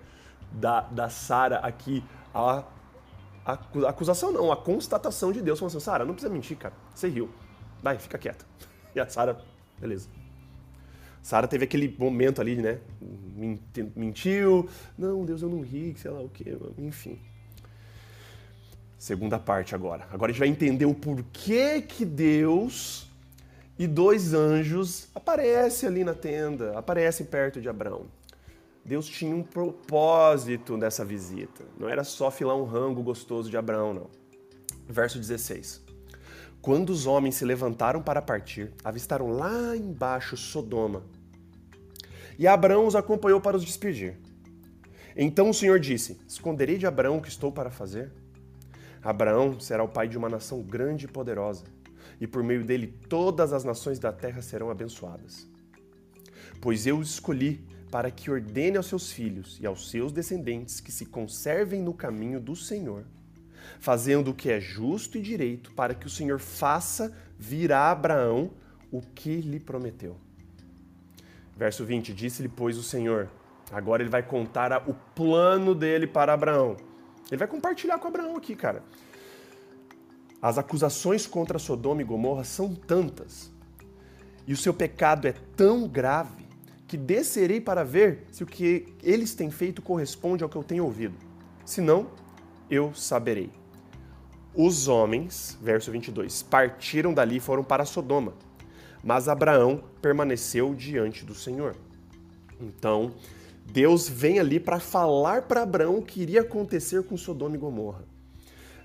da, 0.51 0.81
da 0.81 1.09
Sara 1.09 1.57
aqui 1.57 2.03
a, 2.33 2.63
a, 3.45 3.53
acusação, 3.87 4.31
não, 4.31 4.51
a 4.51 4.57
constatação 4.57 5.31
de 5.31 5.41
Deus. 5.41 5.59
Falando 5.59 5.75
assim, 5.75 5.83
Sara, 5.83 6.05
não 6.05 6.13
precisa 6.13 6.33
mentir, 6.33 6.57
cara. 6.57 6.73
Você 6.93 7.07
riu. 7.07 7.29
Vai, 7.81 7.97
fica 7.97 8.17
quieta. 8.17 8.45
E 8.93 8.99
a 8.99 9.07
Sara, 9.07 9.39
beleza. 9.79 10.09
Sara 11.21 11.47
teve 11.47 11.63
aquele 11.65 11.95
momento 11.97 12.39
ali, 12.39 12.55
né? 12.55 12.79
Mentiu. 13.95 14.69
Não, 14.97 15.25
Deus, 15.25 15.41
eu 15.41 15.49
não 15.49 15.61
ri, 15.61 15.95
sei 15.97 16.11
lá 16.11 16.21
o 16.21 16.29
quê. 16.29 16.57
Enfim. 16.77 17.19
Segunda 18.97 19.39
parte 19.39 19.73
agora. 19.73 20.07
Agora 20.11 20.31
a 20.31 20.33
gente 20.33 20.39
vai 20.39 20.47
entender 20.47 20.85
o 20.85 20.93
porquê 20.93 21.81
que 21.81 22.05
Deus 22.05 23.07
e 23.77 23.87
dois 23.87 24.33
anjos 24.33 25.07
aparecem 25.13 25.89
ali 25.89 26.03
na 26.03 26.13
tenda, 26.13 26.77
aparecem 26.77 27.25
perto 27.25 27.59
de 27.59 27.67
Abraão. 27.67 28.05
Deus 28.85 29.07
tinha 29.07 29.35
um 29.35 29.41
propósito 29.41 30.77
nessa 30.77 31.03
visita. 31.03 31.65
Não 31.75 31.89
era 31.89 32.03
só 32.03 32.29
filar 32.29 32.55
um 32.55 32.65
rango 32.65 33.01
gostoso 33.01 33.49
de 33.49 33.57
Abraão, 33.57 33.95
não. 33.95 34.09
Verso 34.87 35.17
16. 35.17 35.83
Quando 36.61 36.91
os 36.91 37.07
homens 37.07 37.33
se 37.33 37.43
levantaram 37.43 37.99
para 37.99 38.21
partir, 38.21 38.71
avistaram 38.83 39.29
lá 39.29 39.75
embaixo 39.75 40.37
Sodoma. 40.37 41.03
E 42.37 42.45
Abraão 42.45 42.85
os 42.85 42.95
acompanhou 42.95 43.41
para 43.41 43.57
os 43.57 43.65
despedir. 43.65 44.19
Então 45.15 45.49
o 45.49 45.53
Senhor 45.53 45.79
disse: 45.79 46.21
Esconderei 46.27 46.77
de 46.77 46.85
Abraão 46.85 47.17
o 47.17 47.21
que 47.21 47.29
estou 47.29 47.51
para 47.51 47.71
fazer? 47.71 48.11
Abraão 49.01 49.59
será 49.59 49.83
o 49.83 49.87
pai 49.87 50.07
de 50.07 50.17
uma 50.17 50.29
nação 50.29 50.61
grande 50.61 51.05
e 51.05 51.07
poderosa, 51.07 51.65
e 52.21 52.27
por 52.27 52.43
meio 52.43 52.63
dele 52.63 52.87
todas 53.09 53.51
as 53.51 53.63
nações 53.63 53.97
da 53.97 54.11
terra 54.11 54.43
serão 54.43 54.69
abençoadas. 54.69 55.47
Pois 56.61 56.85
eu 56.85 56.99
os 56.99 57.11
escolhi 57.11 57.65
para 57.91 58.11
que 58.11 58.29
ordene 58.29 58.77
aos 58.77 58.87
seus 58.87 59.11
filhos 59.11 59.57
e 59.61 59.65
aos 59.65 59.89
seus 59.89 60.11
descendentes 60.11 60.79
que 60.79 60.91
se 60.91 61.05
conservem 61.05 61.81
no 61.81 61.93
caminho 61.93 62.39
do 62.39 62.55
Senhor, 62.55 63.05
fazendo 63.79 64.31
o 64.31 64.33
que 64.33 64.49
é 64.49 64.59
justo 64.59 65.17
e 65.17 65.21
direito, 65.21 65.71
para 65.73 65.93
que 65.93 66.07
o 66.07 66.09
Senhor 66.09 66.39
faça 66.39 67.15
vir 67.37 67.71
a 67.71 67.91
Abraão 67.91 68.51
o 68.91 69.01
que 69.01 69.41
lhe 69.41 69.59
prometeu. 69.59 70.17
Verso 71.55 71.85
20: 71.85 72.13
Disse-lhe, 72.13 72.49
pois, 72.49 72.77
o 72.77 72.83
Senhor. 72.83 73.29
Agora 73.71 74.03
ele 74.03 74.09
vai 74.09 74.21
contar 74.21 74.87
o 74.87 74.93
plano 74.93 75.73
dele 75.73 76.05
para 76.05 76.33
Abraão. 76.33 76.77
Ele 77.29 77.37
vai 77.37 77.47
compartilhar 77.47 77.97
com 77.97 78.07
Abraão 78.07 78.37
aqui, 78.37 78.55
cara. 78.55 78.83
As 80.41 80.57
acusações 80.57 81.25
contra 81.25 81.57
Sodoma 81.57 82.01
e 82.01 82.05
Gomorra 82.05 82.43
são 82.43 82.75
tantas, 82.75 83.51
e 84.45 84.53
o 84.53 84.57
seu 84.57 84.73
pecado 84.73 85.27
é 85.27 85.33
tão 85.55 85.87
grave 85.87 86.44
que 86.87 86.97
descerei 86.97 87.59
para 87.59 87.83
ver 87.83 88.25
se 88.31 88.43
o 88.43 88.47
que 88.47 88.93
eles 89.01 89.33
têm 89.33 89.49
feito 89.49 89.81
corresponde 89.81 90.43
ao 90.43 90.49
que 90.49 90.55
eu 90.55 90.63
tenho 90.63 90.83
ouvido. 90.83 91.15
Se 91.65 91.81
não, 91.81 92.07
eu 92.69 92.93
saberei. 92.93 93.49
Os 94.53 94.87
homens, 94.87 95.57
verso 95.61 95.91
22, 95.91 96.43
partiram 96.43 97.13
dali 97.13 97.37
e 97.37 97.41
foram 97.41 97.63
para 97.63 97.85
Sodoma, 97.85 98.33
mas 99.03 99.27
Abraão 99.27 99.83
permaneceu 100.01 100.73
diante 100.73 101.25
do 101.25 101.35
Senhor. 101.35 101.75
Então, 102.61 103.13
Deus 103.65 104.07
vem 104.07 104.39
ali 104.39 104.59
para 104.59 104.79
falar 104.79 105.41
para 105.43 105.63
Abraão 105.63 105.97
o 105.97 106.01
que 106.01 106.21
iria 106.21 106.41
acontecer 106.41 107.03
com 107.03 107.17
Sodoma 107.17 107.55
e 107.55 107.59
Gomorra. 107.59 108.05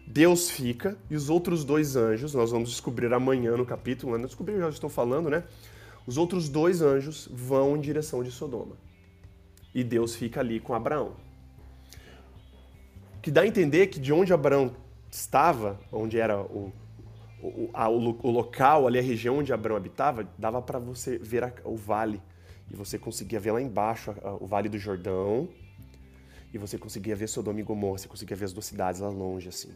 Deus 0.06 0.50
fica 0.50 0.98
e 1.08 1.14
os 1.14 1.30
outros 1.30 1.64
dois 1.64 1.94
anjos, 1.94 2.34
nós 2.34 2.50
vamos 2.50 2.70
descobrir 2.70 3.12
amanhã 3.12 3.56
no 3.56 3.64
capítulo, 3.64 4.18
não 4.18 4.26
descobrir, 4.26 4.58
já 4.58 4.68
estou 4.68 4.90
falando, 4.90 5.30
né? 5.30 5.44
Os 6.06 6.16
outros 6.16 6.48
dois 6.48 6.82
anjos 6.82 7.28
vão 7.32 7.76
em 7.76 7.80
direção 7.80 8.22
de 8.22 8.30
Sodoma. 8.30 8.76
E 9.74 9.84
Deus 9.84 10.16
fica 10.16 10.40
ali 10.40 10.58
com 10.58 10.74
Abraão. 10.74 11.14
Que 13.22 13.30
dá 13.30 13.42
a 13.42 13.46
entender 13.46 13.88
que 13.88 14.00
de 14.00 14.12
onde 14.12 14.32
Abraão 14.32 14.74
estava, 15.10 15.78
onde 15.92 16.18
era 16.18 16.40
o, 16.40 16.72
o, 17.42 17.70
a, 17.72 17.88
o 17.88 18.30
local, 18.30 18.86
ali 18.86 18.98
a 18.98 19.02
região 19.02 19.38
onde 19.38 19.52
Abraão 19.52 19.76
habitava, 19.76 20.28
dava 20.38 20.60
para 20.62 20.78
você 20.78 21.18
ver 21.18 21.44
a, 21.44 21.52
o 21.64 21.76
vale. 21.76 22.20
E 22.70 22.76
você 22.76 22.98
conseguia 22.98 23.40
ver 23.40 23.52
lá 23.52 23.60
embaixo 23.60 24.14
a, 24.22 24.34
o 24.34 24.46
Vale 24.46 24.68
do 24.68 24.78
Jordão. 24.78 25.48
E 26.52 26.58
você 26.58 26.78
conseguia 26.78 27.14
ver 27.14 27.28
Sodoma 27.28 27.60
e 27.60 27.62
Gomorra, 27.62 27.98
você 27.98 28.08
conseguia 28.08 28.36
ver 28.36 28.46
as 28.46 28.52
duas 28.52 28.66
cidades 28.66 29.00
lá 29.00 29.08
longe, 29.08 29.48
assim. 29.48 29.72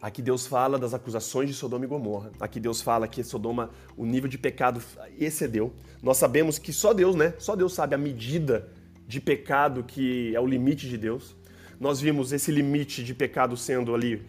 Aqui 0.00 0.22
Deus 0.22 0.46
fala 0.46 0.78
das 0.78 0.94
acusações 0.94 1.48
de 1.48 1.54
Sodoma 1.54 1.84
e 1.84 1.88
Gomorra. 1.88 2.30
Aqui 2.38 2.60
Deus 2.60 2.80
fala 2.80 3.08
que 3.08 3.24
Sodoma, 3.24 3.70
o 3.96 4.06
nível 4.06 4.30
de 4.30 4.38
pecado 4.38 4.80
excedeu. 5.18 5.72
Nós 6.00 6.18
sabemos 6.18 6.56
que 6.56 6.72
só 6.72 6.94
Deus, 6.94 7.16
né? 7.16 7.34
Só 7.36 7.56
Deus 7.56 7.74
sabe 7.74 7.96
a 7.96 7.98
medida 7.98 8.68
de 9.08 9.20
pecado 9.20 9.82
que 9.82 10.32
é 10.36 10.40
o 10.40 10.46
limite 10.46 10.88
de 10.88 10.96
Deus. 10.96 11.34
Nós 11.80 12.00
vimos 12.00 12.32
esse 12.32 12.52
limite 12.52 13.02
de 13.02 13.12
pecado 13.12 13.56
sendo 13.56 13.92
ali 13.92 14.22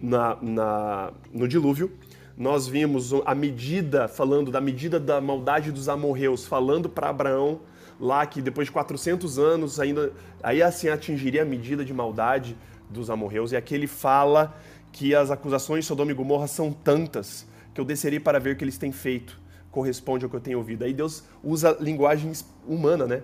na, 0.00 0.38
na, 0.40 1.12
no 1.32 1.48
dilúvio. 1.48 1.90
Nós 2.36 2.68
vimos 2.68 3.12
a 3.24 3.34
medida, 3.34 4.06
falando 4.06 4.52
da 4.52 4.60
medida 4.60 5.00
da 5.00 5.20
maldade 5.20 5.72
dos 5.72 5.88
amorreus, 5.88 6.46
falando 6.46 6.88
para 6.88 7.08
Abraão 7.08 7.60
lá 7.98 8.24
que 8.24 8.40
depois 8.40 8.68
de 8.68 8.72
400 8.72 9.38
anos 9.38 9.80
ainda 9.80 10.12
aí 10.42 10.62
assim 10.62 10.88
atingiria 10.88 11.42
a 11.42 11.44
medida 11.46 11.84
de 11.84 11.92
maldade 11.92 12.56
dos 12.90 13.10
amorreus. 13.10 13.52
E 13.52 13.56
aqui 13.56 13.74
ele 13.74 13.86
fala 13.86 14.56
que 14.92 15.14
as 15.14 15.30
acusações 15.30 15.84
de 15.84 15.88
Sodoma 15.88 16.10
e 16.10 16.14
Gomorra 16.14 16.46
são 16.46 16.72
tantas 16.72 17.46
que 17.74 17.80
eu 17.80 17.84
descerei 17.84 18.18
para 18.18 18.38
ver 18.38 18.54
o 18.54 18.56
que 18.56 18.64
eles 18.64 18.78
têm 18.78 18.92
feito. 18.92 19.38
Corresponde 19.70 20.24
ao 20.24 20.30
que 20.30 20.36
eu 20.36 20.40
tenho 20.40 20.58
ouvido. 20.58 20.84
Aí 20.84 20.94
Deus 20.94 21.24
usa 21.44 21.76
linguagem 21.78 22.32
humana, 22.66 23.06
né? 23.06 23.22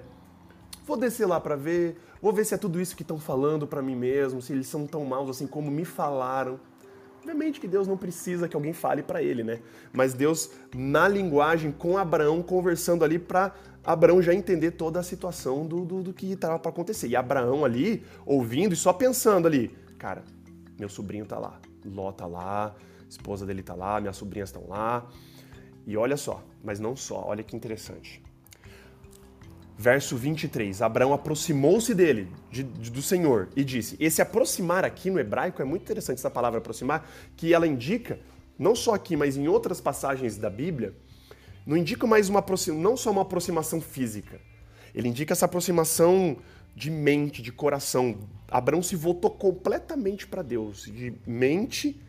Vou 0.87 0.97
descer 0.97 1.27
lá 1.27 1.41
para 1.41 1.57
ver, 1.57 1.97
vou 2.21 2.33
ver 2.33 2.45
se 2.45 2.55
é 2.55 2.59
tudo 2.59 2.81
isso 2.81 2.97
que 2.97 3.03
estão 3.03 3.19
falando 3.19 3.67
para 3.67 3.81
mim 3.81 3.95
mesmo, 3.95 4.43
se 4.43 4.53
eles 4.53 4.67
são 4.67 4.87
tão 4.87 5.05
maus 5.05 5.31
assim 5.31 5.47
como 5.47 5.71
me 5.71 5.85
falaram. 5.85 6.59
Obviamente 7.21 7.61
que 7.61 7.69
Deus 7.69 7.87
não 7.87 7.97
precisa 7.97 8.49
que 8.49 8.57
alguém 8.57 8.73
fale 8.73 9.01
para 9.01 9.23
ele, 9.23 9.45
né? 9.45 9.61
Mas 9.93 10.13
Deus, 10.13 10.51
na 10.75 11.07
linguagem 11.07 11.71
com 11.71 11.97
Abraão, 11.97 12.43
conversando 12.43 13.05
ali 13.05 13.17
para 13.17 13.55
Abraão 13.85 14.21
já 14.21 14.35
entender 14.35 14.73
toda 14.73 14.99
a 14.99 15.03
situação 15.03 15.65
do, 15.65 15.85
do, 15.85 16.03
do 16.03 16.13
que 16.13 16.33
estava 16.33 16.59
para 16.59 16.71
acontecer. 16.71 17.07
E 17.07 17.15
Abraão 17.15 17.65
ali, 17.65 18.05
ouvindo 18.27 18.73
e 18.75 18.77
só 18.77 18.93
pensando 18.93 19.47
ali, 19.47 19.69
cara, 19.99 20.25
meu 20.83 20.89
sobrinho 20.89 21.25
tá 21.25 21.39
lá, 21.39 21.61
Ló 21.85 22.11
tá 22.11 22.27
lá, 22.27 22.75
esposa 23.09 23.47
dele 23.47 23.63
tá 23.63 23.73
lá, 23.73 24.01
minhas 24.01 24.17
sobrinhas 24.17 24.49
estão 24.49 24.67
lá. 24.67 25.09
E 25.87 25.97
olha 25.97 26.17
só, 26.17 26.43
mas 26.63 26.81
não 26.81 26.97
só, 26.97 27.25
olha 27.25 27.45
que 27.45 27.55
interessante. 27.55 28.21
Verso 29.79 30.17
23, 30.17 30.83
Abraão 30.83 31.13
aproximou-se 31.13 31.95
dele, 31.95 32.29
de, 32.51 32.65
de, 32.65 32.91
do 32.91 33.01
Senhor, 33.01 33.49
e 33.55 33.63
disse: 33.63 33.97
Esse 34.01 34.21
aproximar 34.21 34.85
aqui 34.85 35.09
no 35.09 35.21
hebraico 35.21 35.63
é 35.63 35.65
muito 35.65 35.83
interessante 35.83 36.19
essa 36.19 36.31
palavra 36.31 36.59
aproximar, 36.59 37.09
que 37.37 37.55
ela 37.55 37.67
indica, 37.67 38.19
não 38.59 38.75
só 38.75 38.93
aqui, 38.95 39.17
mas 39.17 39.37
em 39.37 39.47
outras 39.47 39.81
passagens 39.81 40.37
da 40.37 40.51
Bíblia, 40.51 40.97
não 41.65 41.77
indica 41.77 42.09
mais 42.09 42.29
uma 42.29 42.45
não 42.75 42.97
só 42.97 43.13
uma 43.13 43.23
aproximação 43.23 43.81
física, 43.81 44.41
ele 44.93 45.09
indica 45.09 45.33
essa 45.33 45.45
aproximação 45.45 46.39
de 46.75 46.91
mente, 46.91 47.43
de 47.43 47.53
coração. 47.53 48.19
Abraão 48.51 48.83
se 48.83 48.97
voltou 48.97 49.31
completamente 49.31 50.27
para 50.27 50.43
Deus, 50.43 50.85
de 50.85 51.15
mente 51.27 52.01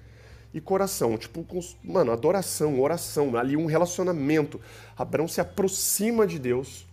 e 0.54 0.62
coração, 0.62 1.17
tipo, 1.17 1.45
mano, 1.84 2.12
adoração, 2.12 2.80
oração, 2.80 3.36
ali 3.36 3.58
um 3.58 3.65
relacionamento. 3.65 4.60
Abraão 4.97 5.28
se 5.28 5.41
aproxima 5.41 6.28
de 6.28 6.38
Deus 6.38 6.86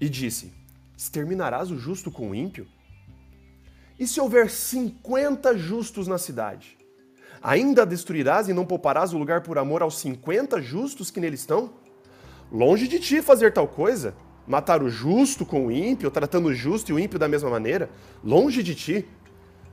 e 0.00 0.08
disse: 0.08 0.52
Exterminarás 0.96 1.70
o 1.70 1.78
justo 1.78 2.10
com 2.10 2.30
o 2.30 2.34
ímpio? 2.34 2.66
E 3.98 4.06
se 4.06 4.20
houver 4.20 4.50
50 4.50 5.56
justos 5.58 6.06
na 6.06 6.18
cidade? 6.18 6.78
Ainda 7.42 7.86
destruirás 7.86 8.48
e 8.48 8.52
não 8.52 8.66
pouparás 8.66 9.12
o 9.12 9.18
lugar 9.18 9.42
por 9.42 9.58
amor 9.58 9.82
aos 9.82 9.98
50 9.98 10.60
justos 10.60 11.10
que 11.10 11.20
nele 11.20 11.36
estão? 11.36 11.72
Longe 12.52 12.88
de 12.88 12.98
ti 12.98 13.22
fazer 13.22 13.52
tal 13.52 13.68
coisa 13.68 14.14
matar 14.50 14.82
o 14.82 14.90
justo 14.90 15.46
com 15.46 15.68
o 15.68 15.70
ímpio, 15.70 16.10
tratando 16.10 16.48
o 16.48 16.54
justo 16.54 16.90
e 16.90 16.92
o 16.92 16.98
ímpio 16.98 17.20
da 17.20 17.28
mesma 17.28 17.48
maneira, 17.48 17.88
longe 18.22 18.64
de 18.64 18.74
ti. 18.74 19.08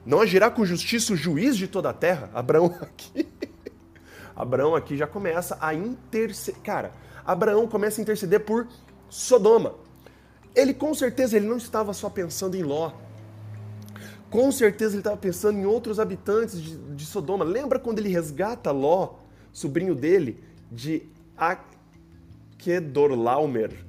Não 0.06 0.22
agirá 0.22 0.52
com 0.52 0.64
justiça 0.64 1.14
o 1.14 1.16
juiz 1.18 1.58
de 1.58 1.68
toda 1.68 1.90
a 1.90 1.94
terra? 1.94 2.30
Abraão 2.32 2.68
aqui. 2.80 3.28
Abraão 4.36 4.76
aqui 4.76 4.96
já 4.96 5.08
começa 5.08 5.58
a 5.60 5.74
interceder. 5.74 6.62
Cara, 6.62 6.92
Abraão 7.26 7.68
começa 7.68 8.00
a 8.00 8.04
interceder 8.04 8.42
por 8.42 8.68
Sodoma. 9.10 9.74
Ele 10.54 10.76
com 10.76 10.94
certeza 10.94 11.36
ele 11.38 11.48
não 11.48 11.58
estava 11.58 11.92
só 11.92 12.08
pensando 12.08 12.56
em 12.56 12.62
Ló. 12.62 12.92
Com 14.30 14.52
certeza 14.52 14.94
ele 14.94 15.00
estava 15.00 15.18
pensando 15.18 15.58
em 15.58 15.66
outros 15.66 16.00
habitantes 16.00 16.62
de, 16.62 16.78
de 16.78 17.04
Sodoma. 17.04 17.44
Lembra 17.44 17.80
quando 17.80 17.98
ele 17.98 18.10
resgata 18.10 18.70
Ló, 18.70 19.16
sobrinho 19.52 19.96
dele, 19.96 20.44
de 20.72 21.02
Akedorlaomer, 22.60 23.87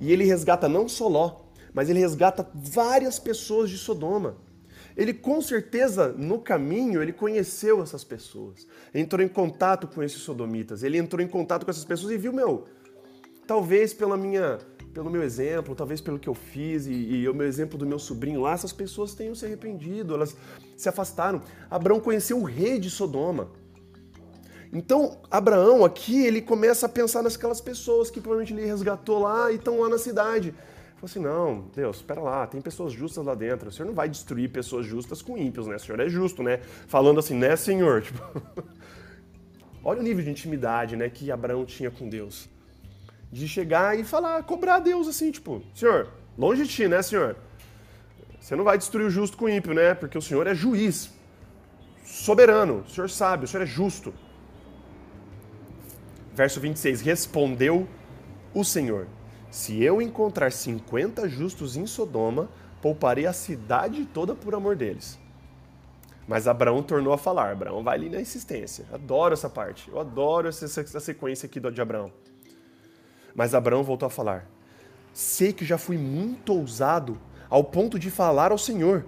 e 0.00 0.12
ele 0.12 0.24
resgata 0.24 0.68
não 0.68 0.88
só 0.88 1.06
Ló, 1.06 1.42
mas 1.72 1.88
ele 1.88 2.00
resgata 2.00 2.48
várias 2.54 3.18
pessoas 3.18 3.70
de 3.70 3.78
Sodoma. 3.78 4.36
Ele 4.96 5.14
com 5.14 5.40
certeza 5.40 6.08
no 6.08 6.38
caminho 6.40 7.02
ele 7.02 7.12
conheceu 7.12 7.82
essas 7.82 8.02
pessoas, 8.02 8.66
entrou 8.92 9.24
em 9.24 9.28
contato 9.28 9.86
com 9.86 10.02
esses 10.02 10.20
sodomitas, 10.20 10.82
ele 10.82 10.98
entrou 10.98 11.22
em 11.22 11.28
contato 11.28 11.64
com 11.64 11.70
essas 11.70 11.84
pessoas 11.84 12.12
e 12.12 12.18
viu 12.18 12.32
meu, 12.32 12.64
talvez 13.46 13.94
pela 13.94 14.16
minha, 14.16 14.58
pelo 14.92 15.08
meu 15.08 15.22
exemplo, 15.22 15.74
talvez 15.74 16.00
pelo 16.00 16.18
que 16.18 16.28
eu 16.28 16.34
fiz 16.34 16.86
e, 16.86 16.92
e 16.92 17.28
o 17.28 17.34
meu 17.34 17.46
exemplo 17.46 17.78
do 17.78 17.86
meu 17.86 17.98
sobrinho 17.98 18.40
lá, 18.40 18.52
essas 18.52 18.72
pessoas 18.72 19.14
tenham 19.14 19.34
se 19.34 19.46
arrependido, 19.46 20.14
elas 20.14 20.36
se 20.76 20.88
afastaram. 20.88 21.40
Abraão 21.70 22.00
conheceu 22.00 22.38
o 22.38 22.44
rei 22.44 22.78
de 22.78 22.90
Sodoma. 22.90 23.50
Então, 24.72 25.18
Abraão 25.30 25.84
aqui, 25.84 26.24
ele 26.24 26.40
começa 26.40 26.86
a 26.86 26.88
pensar 26.88 27.22
naquelas 27.22 27.60
pessoas 27.60 28.10
que 28.10 28.20
provavelmente 28.20 28.52
ele 28.52 28.66
resgatou 28.66 29.20
lá 29.20 29.50
e 29.50 29.56
estão 29.56 29.80
lá 29.80 29.88
na 29.88 29.98
cidade. 29.98 30.54
Falou 30.94 31.10
assim, 31.10 31.18
não, 31.18 31.64
Deus, 31.74 31.96
espera 31.96 32.20
lá, 32.20 32.46
tem 32.46 32.60
pessoas 32.60 32.92
justas 32.92 33.24
lá 33.24 33.34
dentro. 33.34 33.68
O 33.68 33.72
Senhor 33.72 33.86
não 33.86 33.94
vai 33.94 34.08
destruir 34.08 34.50
pessoas 34.50 34.86
justas 34.86 35.22
com 35.22 35.36
ímpios, 35.36 35.66
né? 35.66 35.76
O 35.76 35.80
Senhor 35.80 35.98
é 35.98 36.08
justo, 36.08 36.42
né? 36.42 36.60
Falando 36.86 37.18
assim, 37.18 37.34
né, 37.34 37.56
Senhor? 37.56 38.02
Tipo... 38.02 38.22
Olha 39.82 40.00
o 40.00 40.02
nível 40.02 40.22
de 40.22 40.30
intimidade, 40.30 40.94
né, 40.94 41.08
que 41.08 41.32
Abraão 41.32 41.64
tinha 41.64 41.90
com 41.90 42.06
Deus. 42.08 42.48
De 43.32 43.48
chegar 43.48 43.98
e 43.98 44.04
falar, 44.04 44.42
cobrar 44.42 44.76
a 44.76 44.78
Deus 44.78 45.08
assim, 45.08 45.30
tipo, 45.30 45.62
Senhor, 45.74 46.08
longe 46.36 46.64
de 46.64 46.68
ti, 46.68 46.86
né, 46.86 47.00
Senhor? 47.00 47.34
Você 48.38 48.54
não 48.54 48.64
vai 48.64 48.76
destruir 48.76 49.06
o 49.06 49.10
justo 49.10 49.38
com 49.38 49.46
o 49.46 49.48
ímpio, 49.48 49.72
né? 49.72 49.94
Porque 49.94 50.18
o 50.18 50.22
Senhor 50.22 50.46
é 50.46 50.54
juiz, 50.54 51.10
soberano, 52.04 52.84
o 52.86 52.90
Senhor 52.90 53.08
sabe, 53.08 53.46
o 53.46 53.48
Senhor 53.48 53.62
é 53.62 53.66
justo. 53.66 54.12
Verso 56.32 56.60
26: 56.60 57.00
Respondeu 57.00 57.88
o 58.54 58.64
Senhor: 58.64 59.06
Se 59.50 59.82
eu 59.82 60.00
encontrar 60.00 60.52
50 60.52 61.28
justos 61.28 61.76
em 61.76 61.86
Sodoma, 61.86 62.48
pouparei 62.80 63.26
a 63.26 63.32
cidade 63.32 64.06
toda 64.06 64.34
por 64.34 64.54
amor 64.54 64.76
deles. 64.76 65.18
Mas 66.26 66.46
Abraão 66.46 66.82
tornou 66.82 67.12
a 67.12 67.18
falar. 67.18 67.50
Abraão 67.50 67.82
vai 67.82 67.96
ali 67.96 68.08
na 68.08 68.20
insistência. 68.20 68.86
Adoro 68.92 69.34
essa 69.34 69.50
parte. 69.50 69.88
Eu 69.88 69.98
adoro 69.98 70.48
essa, 70.48 71.00
sequência 71.00 71.46
aqui 71.46 71.58
de 71.58 71.80
Abraão. 71.80 72.12
Mas 73.34 73.54
Abraão 73.54 73.82
voltou 73.82 74.06
a 74.06 74.10
falar: 74.10 74.48
Sei 75.12 75.52
que 75.52 75.64
já 75.64 75.76
fui 75.76 75.98
muito 75.98 76.54
ousado 76.54 77.18
ao 77.48 77.64
ponto 77.64 77.98
de 77.98 78.10
falar 78.10 78.52
ao 78.52 78.58
Senhor. 78.58 79.04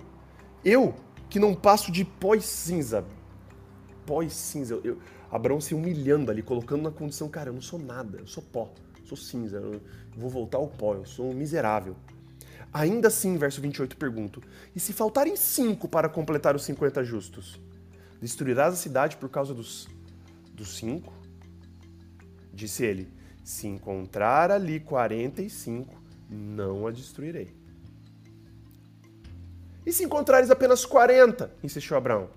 Eu, 0.65 0.95
que 1.31 1.39
não 1.39 1.55
passo 1.55 1.93
de 1.93 2.05
pó 2.05 2.35
e 2.35 2.43
cinza. 2.43 3.05
Pó 4.05 4.23
e 4.23 4.29
cinza. 4.31 4.81
Eu, 4.83 4.99
Abraão 5.33 5.63
se 5.63 5.75
humilhando 5.75 6.31
ali, 6.31 6.43
colocando 6.43 6.83
na 6.83 6.91
condição, 6.91 7.27
cara, 7.27 7.49
eu 7.49 7.55
não 7.55 7.63
sou 7.63 7.79
nada, 7.79 8.19
eu 8.19 8.27
sou 8.27 8.43
pó, 8.43 8.71
sou 9.07 9.17
cinza, 9.17 9.57
eu 9.57 9.81
vou 10.15 10.29
voltar 10.29 10.59
ao 10.59 10.69
pó, 10.69 10.95
eu 10.95 11.07
sou 11.07 11.31
um 11.31 11.33
miserável. 11.33 11.97
Ainda 12.71 13.09
assim, 13.09 13.39
verso 13.39 13.59
28 13.63 13.97
pergunto: 13.97 14.43
E 14.77 14.81
se 14.81 14.93
faltarem 14.93 15.35
cinco 15.35 15.89
para 15.89 16.07
completar 16.07 16.55
os 16.55 16.65
50 16.65 17.03
justos? 17.03 17.59
Destruirás 18.21 18.75
a 18.75 18.77
cidade 18.77 19.17
por 19.17 19.31
causa 19.31 19.55
dos, 19.55 19.89
dos 20.53 20.77
cinco? 20.77 21.15
Disse 22.53 22.85
ele: 22.85 23.11
Se 23.43 23.67
encontrar 23.67 24.51
ali 24.51 24.81
45, 24.81 25.95
não 26.29 26.87
a 26.87 26.91
destruirei. 26.91 27.57
E 29.85 29.93
se 29.93 30.05
encontrares 30.05 30.51
apenas 30.51 30.85
40? 30.85 31.51
insistiu 31.63 31.97
Abraão. 31.97 32.29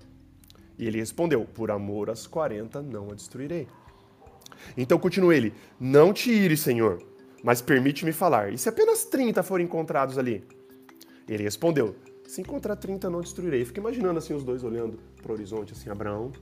E 0.78 0.86
ele 0.86 0.98
respondeu: 0.98 1.44
Por 1.44 1.70
amor 1.70 2.10
às 2.10 2.26
40 2.26 2.82
não 2.82 3.10
a 3.10 3.14
destruirei. 3.14 3.66
Então 4.76 4.98
continua 4.98 5.34
ele: 5.34 5.52
Não 5.78 6.12
te 6.12 6.30
ires, 6.30 6.60
Senhor, 6.60 7.02
mas 7.42 7.60
permite-me 7.62 8.12
falar. 8.12 8.52
E 8.52 8.58
se 8.58 8.68
apenas 8.68 9.04
30 9.04 9.42
forem 9.42 9.66
encontrados 9.66 10.18
ali? 10.18 10.44
Ele 11.28 11.42
respondeu: 11.42 11.96
Se 12.26 12.40
encontrar 12.40 12.76
30, 12.76 13.08
não 13.10 13.20
destruirei. 13.20 13.64
Fica 13.64 13.80
imaginando 13.80 14.18
assim 14.18 14.34
os 14.34 14.44
dois 14.44 14.62
olhando 14.62 14.98
para 15.20 15.30
o 15.30 15.34
horizonte, 15.34 15.72
assim, 15.72 15.90
Abraão 15.90 16.32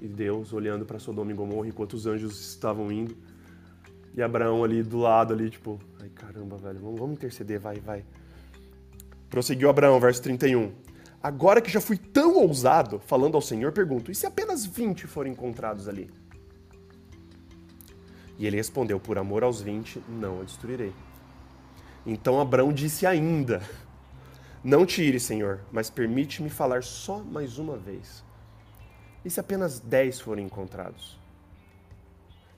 e 0.00 0.08
Deus 0.08 0.52
olhando 0.52 0.84
para 0.86 0.98
Sodoma 0.98 1.30
e 1.30 1.34
Gomorra 1.34 1.68
enquanto 1.68 1.92
os 1.94 2.06
anjos 2.06 2.40
estavam 2.40 2.90
indo. 2.90 3.16
E 4.14 4.22
Abraão 4.22 4.64
ali 4.64 4.82
do 4.82 4.98
lado, 4.98 5.32
ali, 5.32 5.50
tipo, 5.50 5.78
ai 6.00 6.08
caramba, 6.08 6.56
velho, 6.56 6.80
vamos, 6.80 6.98
vamos 6.98 7.14
interceder, 7.14 7.60
vai, 7.60 7.76
vai. 7.78 8.04
Prosseguiu 9.28 9.70
Abraão, 9.70 10.00
verso 10.00 10.22
31. 10.22 10.72
Agora 11.22 11.60
que 11.60 11.70
já 11.70 11.80
fui 11.80 11.98
tão 11.98 12.36
ousado, 12.36 12.98
falando 13.06 13.34
ao 13.34 13.42
Senhor, 13.42 13.72
pergunto: 13.72 14.10
e 14.10 14.14
se 14.14 14.26
apenas 14.26 14.64
20 14.64 15.06
forem 15.06 15.32
encontrados 15.32 15.86
ali? 15.86 16.10
E 18.38 18.46
ele 18.46 18.56
respondeu: 18.56 18.98
Por 18.98 19.18
amor 19.18 19.44
aos 19.44 19.60
20, 19.60 20.02
não 20.08 20.40
a 20.40 20.44
destruirei. 20.44 20.94
Então 22.06 22.40
Abraão 22.40 22.72
disse 22.72 23.04
ainda: 23.04 23.62
Não 24.64 24.86
tire, 24.86 25.20
Senhor, 25.20 25.60
mas 25.70 25.90
permite-me 25.90 26.48
falar 26.48 26.82
só 26.82 27.18
mais 27.18 27.58
uma 27.58 27.76
vez. 27.76 28.24
E 29.22 29.28
se 29.28 29.38
apenas 29.38 29.78
10 29.78 30.20
forem 30.20 30.46
encontrados? 30.46 31.18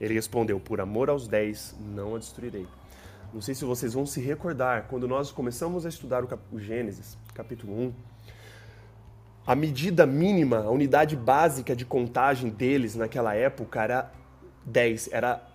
Ele 0.01 0.15
respondeu: 0.15 0.61
Por 0.61 0.81
amor 0.81 1.11
aos 1.11 1.27
10, 1.27 1.75
não 1.81 2.15
a 2.15 2.19
destruirei. 2.21 2.69
Não 3.35 3.41
sei 3.41 3.55
se 3.55 3.65
vocês 3.65 3.95
vão 3.95 4.07
se 4.07 4.21
recordar, 4.21 4.87
quando 4.89 5.09
nós 5.09 5.33
começamos 5.33 5.85
a 5.85 5.89
estudar 5.89 6.23
o, 6.23 6.29
o 6.53 6.61
Gênesis, 6.61 7.17
capítulo 7.35 7.73
1, 7.87 7.95
a 9.47 9.55
medida 9.57 10.07
mínima, 10.07 10.59
a 10.59 10.71
unidade 10.71 11.17
básica 11.17 11.75
de 11.75 11.85
contagem 11.85 12.51
deles 12.51 12.95
naquela 12.95 13.35
época 13.35 13.83
era 13.83 14.13
10, 14.65 15.11
era 15.13 15.51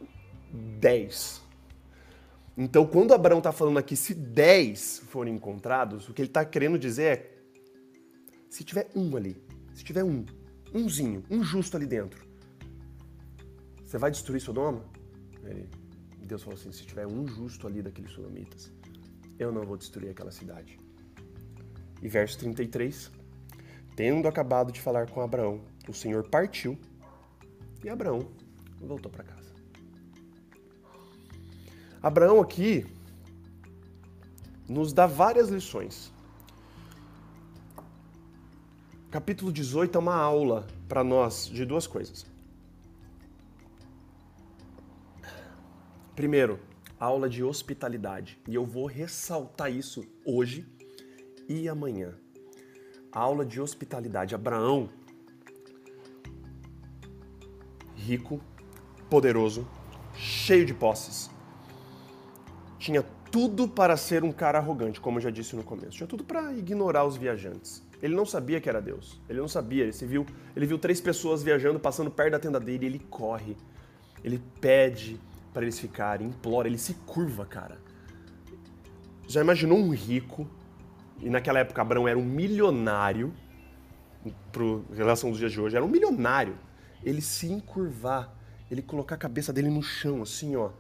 10. 0.79 1.41
Então, 2.57 2.85
quando 2.85 3.13
Abraão 3.13 3.37
está 3.37 3.51
falando 3.51 3.77
aqui, 3.77 3.95
se 3.95 4.13
10 4.13 5.03
forem 5.07 5.35
encontrados, 5.35 6.09
o 6.09 6.13
que 6.13 6.21
ele 6.21 6.29
está 6.29 6.43
querendo 6.43 6.77
dizer 6.77 7.17
é: 7.17 7.37
se 8.49 8.63
tiver 8.63 8.89
um 8.95 9.15
ali, 9.15 9.41
se 9.73 9.83
tiver 9.83 10.03
um, 10.03 10.25
umzinho, 10.73 11.23
um 11.29 11.43
justo 11.43 11.77
ali 11.77 11.85
dentro, 11.85 12.25
você 13.85 13.97
vai 13.97 14.11
destruir 14.11 14.41
Sodoma? 14.41 14.83
Ele, 15.45 15.69
Deus 16.19 16.43
falou 16.43 16.59
assim: 16.59 16.71
se 16.73 16.83
tiver 16.83 17.07
um 17.07 17.25
justo 17.25 17.67
ali 17.67 17.81
daqueles 17.81 18.11
sodomitas, 18.11 18.69
eu 19.39 19.51
não 19.51 19.63
vou 19.63 19.77
destruir 19.77 20.09
aquela 20.09 20.31
cidade. 20.31 20.77
E 22.01 22.09
verso 22.09 22.37
33, 22.39 23.11
tendo 23.97 24.27
acabado 24.27 24.71
de 24.71 24.79
falar 24.79 25.09
com 25.09 25.21
Abraão, 25.21 25.59
o 25.89 25.93
Senhor 25.93 26.29
partiu 26.29 26.77
e 27.83 27.89
Abraão 27.89 28.29
voltou 28.79 29.11
para 29.11 29.23
casa. 29.23 29.51
Abraão 32.01 32.39
aqui 32.39 32.85
nos 34.69 34.93
dá 34.93 35.07
várias 35.07 35.49
lições. 35.49 36.13
Capítulo 39.09 39.51
18 39.51 39.97
é 39.97 39.99
uma 39.99 40.15
aula 40.15 40.67
para 40.87 41.03
nós 41.03 41.47
de 41.47 41.65
duas 41.65 41.87
coisas. 41.87 42.23
Primeiro, 46.15 46.59
aula 46.99 47.27
de 47.27 47.43
hospitalidade. 47.43 48.39
E 48.47 48.53
eu 48.53 48.63
vou 48.63 48.85
ressaltar 48.85 49.71
isso 49.71 50.05
hoje 50.23 50.67
e 51.49 51.67
amanhã. 51.67 52.13
Aula 53.11 53.45
de 53.45 53.59
hospitalidade. 53.59 54.35
Abraão, 54.35 54.89
rico, 57.95 58.39
poderoso, 59.09 59.67
cheio 60.13 60.65
de 60.65 60.73
posses, 60.73 61.29
tinha 62.77 63.03
tudo 63.31 63.67
para 63.67 63.97
ser 63.97 64.23
um 64.23 64.31
cara 64.31 64.57
arrogante, 64.57 65.01
como 65.01 65.17
eu 65.17 65.21
já 65.21 65.29
disse 65.29 65.55
no 65.55 65.63
começo. 65.63 65.97
Tinha 65.97 66.07
tudo 66.07 66.23
para 66.23 66.53
ignorar 66.53 67.05
os 67.05 67.17
viajantes. 67.17 67.83
Ele 68.01 68.15
não 68.15 68.25
sabia 68.25 68.61
que 68.61 68.69
era 68.69 68.81
Deus. 68.81 69.19
Ele 69.27 69.39
não 69.39 69.47
sabia. 69.47 69.83
Ele, 69.83 69.91
viu, 69.91 70.25
ele 70.55 70.65
viu 70.65 70.77
três 70.77 71.01
pessoas 71.01 71.41
viajando, 71.43 71.79
passando 71.79 72.11
perto 72.11 72.31
da 72.31 72.39
tenda 72.39 72.59
dele. 72.59 72.85
Ele 72.85 72.99
corre. 72.99 73.57
Ele 74.23 74.41
pede 74.61 75.19
para 75.53 75.63
eles 75.63 75.79
ficarem, 75.79 76.27
implora. 76.27 76.67
Ele 76.67 76.77
se 76.77 76.93
curva, 77.05 77.45
cara. 77.45 77.77
Já 79.27 79.41
imaginou 79.41 79.77
um 79.77 79.89
rico? 79.89 80.47
E 81.19 81.29
naquela 81.29 81.59
época 81.59 81.81
Abraão 81.81 82.07
era 82.07 82.17
um 82.17 82.25
milionário. 82.25 83.33
Pro, 84.51 84.85
em 84.91 84.95
relação 84.95 85.29
aos 85.29 85.37
dias 85.37 85.51
de 85.51 85.59
hoje, 85.59 85.75
era 85.75 85.85
um 85.85 85.87
milionário. 85.87 86.57
Ele 87.03 87.21
se 87.21 87.47
encurvar, 87.47 88.33
ele 88.69 88.81
colocar 88.81 89.15
a 89.15 89.17
cabeça 89.17 89.53
dele 89.53 89.69
no 89.69 89.81
chão, 89.81 90.21
assim, 90.21 90.55
ó 90.55 90.71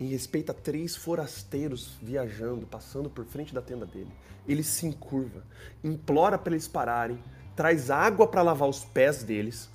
em 0.00 0.06
respeito 0.06 0.50
a 0.50 0.54
três 0.54 0.94
forasteiros 0.94 1.98
viajando, 2.00 2.66
passando 2.66 3.10
por 3.10 3.24
frente 3.24 3.52
da 3.52 3.60
tenda 3.60 3.84
dele. 3.84 4.10
Ele 4.46 4.62
se 4.62 4.86
encurva, 4.86 5.42
implora 5.82 6.38
para 6.38 6.52
eles 6.52 6.68
pararem, 6.68 7.22
traz 7.56 7.90
água 7.90 8.26
para 8.26 8.42
lavar 8.42 8.68
os 8.68 8.84
pés 8.84 9.22
deles, 9.24 9.68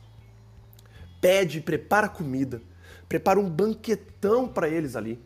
pede, 1.19 1.59
prepara 1.59 2.07
comida, 2.07 2.61
prepara 3.09 3.39
um 3.39 3.49
banquetão 3.49 4.47
para 4.47 4.69
eles 4.69 4.95
ali. 4.95 5.21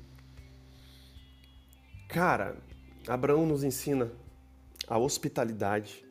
Cara, 2.09 2.57
Abraão 3.07 3.45
nos 3.45 3.63
ensina 3.63 4.11
a 4.85 4.97
hospitalidade 4.97 6.05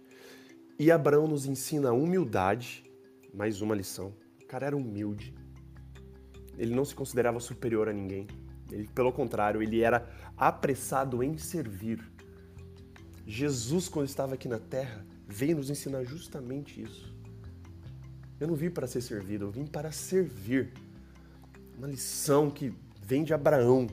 e 0.78 0.90
Abraão 0.90 1.26
nos 1.26 1.44
ensina 1.44 1.90
a 1.90 1.92
humildade. 1.92 2.84
Mais 3.34 3.60
uma 3.60 3.74
lição. 3.74 4.14
O 4.42 4.46
cara 4.46 4.66
era 4.66 4.76
humilde. 4.76 5.34
Ele 6.56 6.74
não 6.74 6.86
se 6.86 6.94
considerava 6.94 7.38
superior 7.38 7.88
a 7.88 7.92
ninguém. 7.92 8.26
Ele, 8.70 8.88
pelo 8.88 9.12
contrário, 9.12 9.62
ele 9.62 9.82
era 9.82 10.08
apressado 10.36 11.22
em 11.22 11.36
servir. 11.36 12.00
Jesus, 13.26 13.88
quando 13.88 14.06
estava 14.06 14.34
aqui 14.34 14.48
na 14.48 14.58
terra, 14.58 15.04
veio 15.28 15.56
nos 15.56 15.68
ensinar 15.68 16.02
justamente 16.04 16.82
isso. 16.82 17.14
Eu 18.40 18.48
não 18.48 18.54
vim 18.54 18.70
para 18.70 18.86
ser 18.86 19.02
servido, 19.02 19.46
eu 19.46 19.50
vim 19.50 19.66
para 19.66 19.92
servir. 19.92 20.72
Uma 21.76 21.88
lição 21.88 22.50
que 22.50 22.72
vem 23.02 23.22
de 23.22 23.34
Abraão 23.34 23.86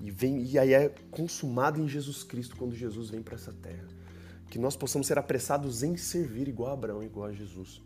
e, 0.00 0.10
vem, 0.10 0.42
e 0.42 0.58
aí 0.58 0.72
é 0.72 0.88
consumada 1.10 1.78
em 1.78 1.86
Jesus 1.86 2.22
Cristo 2.22 2.56
quando 2.56 2.74
Jesus 2.74 3.10
vem 3.10 3.22
para 3.22 3.34
essa 3.34 3.52
terra. 3.52 3.86
Que 4.48 4.58
nós 4.58 4.76
possamos 4.76 5.06
ser 5.06 5.18
apressados 5.18 5.82
em 5.82 5.96
servir 5.96 6.48
igual 6.48 6.70
a 6.70 6.74
Abraão, 6.74 7.02
igual 7.02 7.28
a 7.28 7.32
Jesus. 7.32 7.82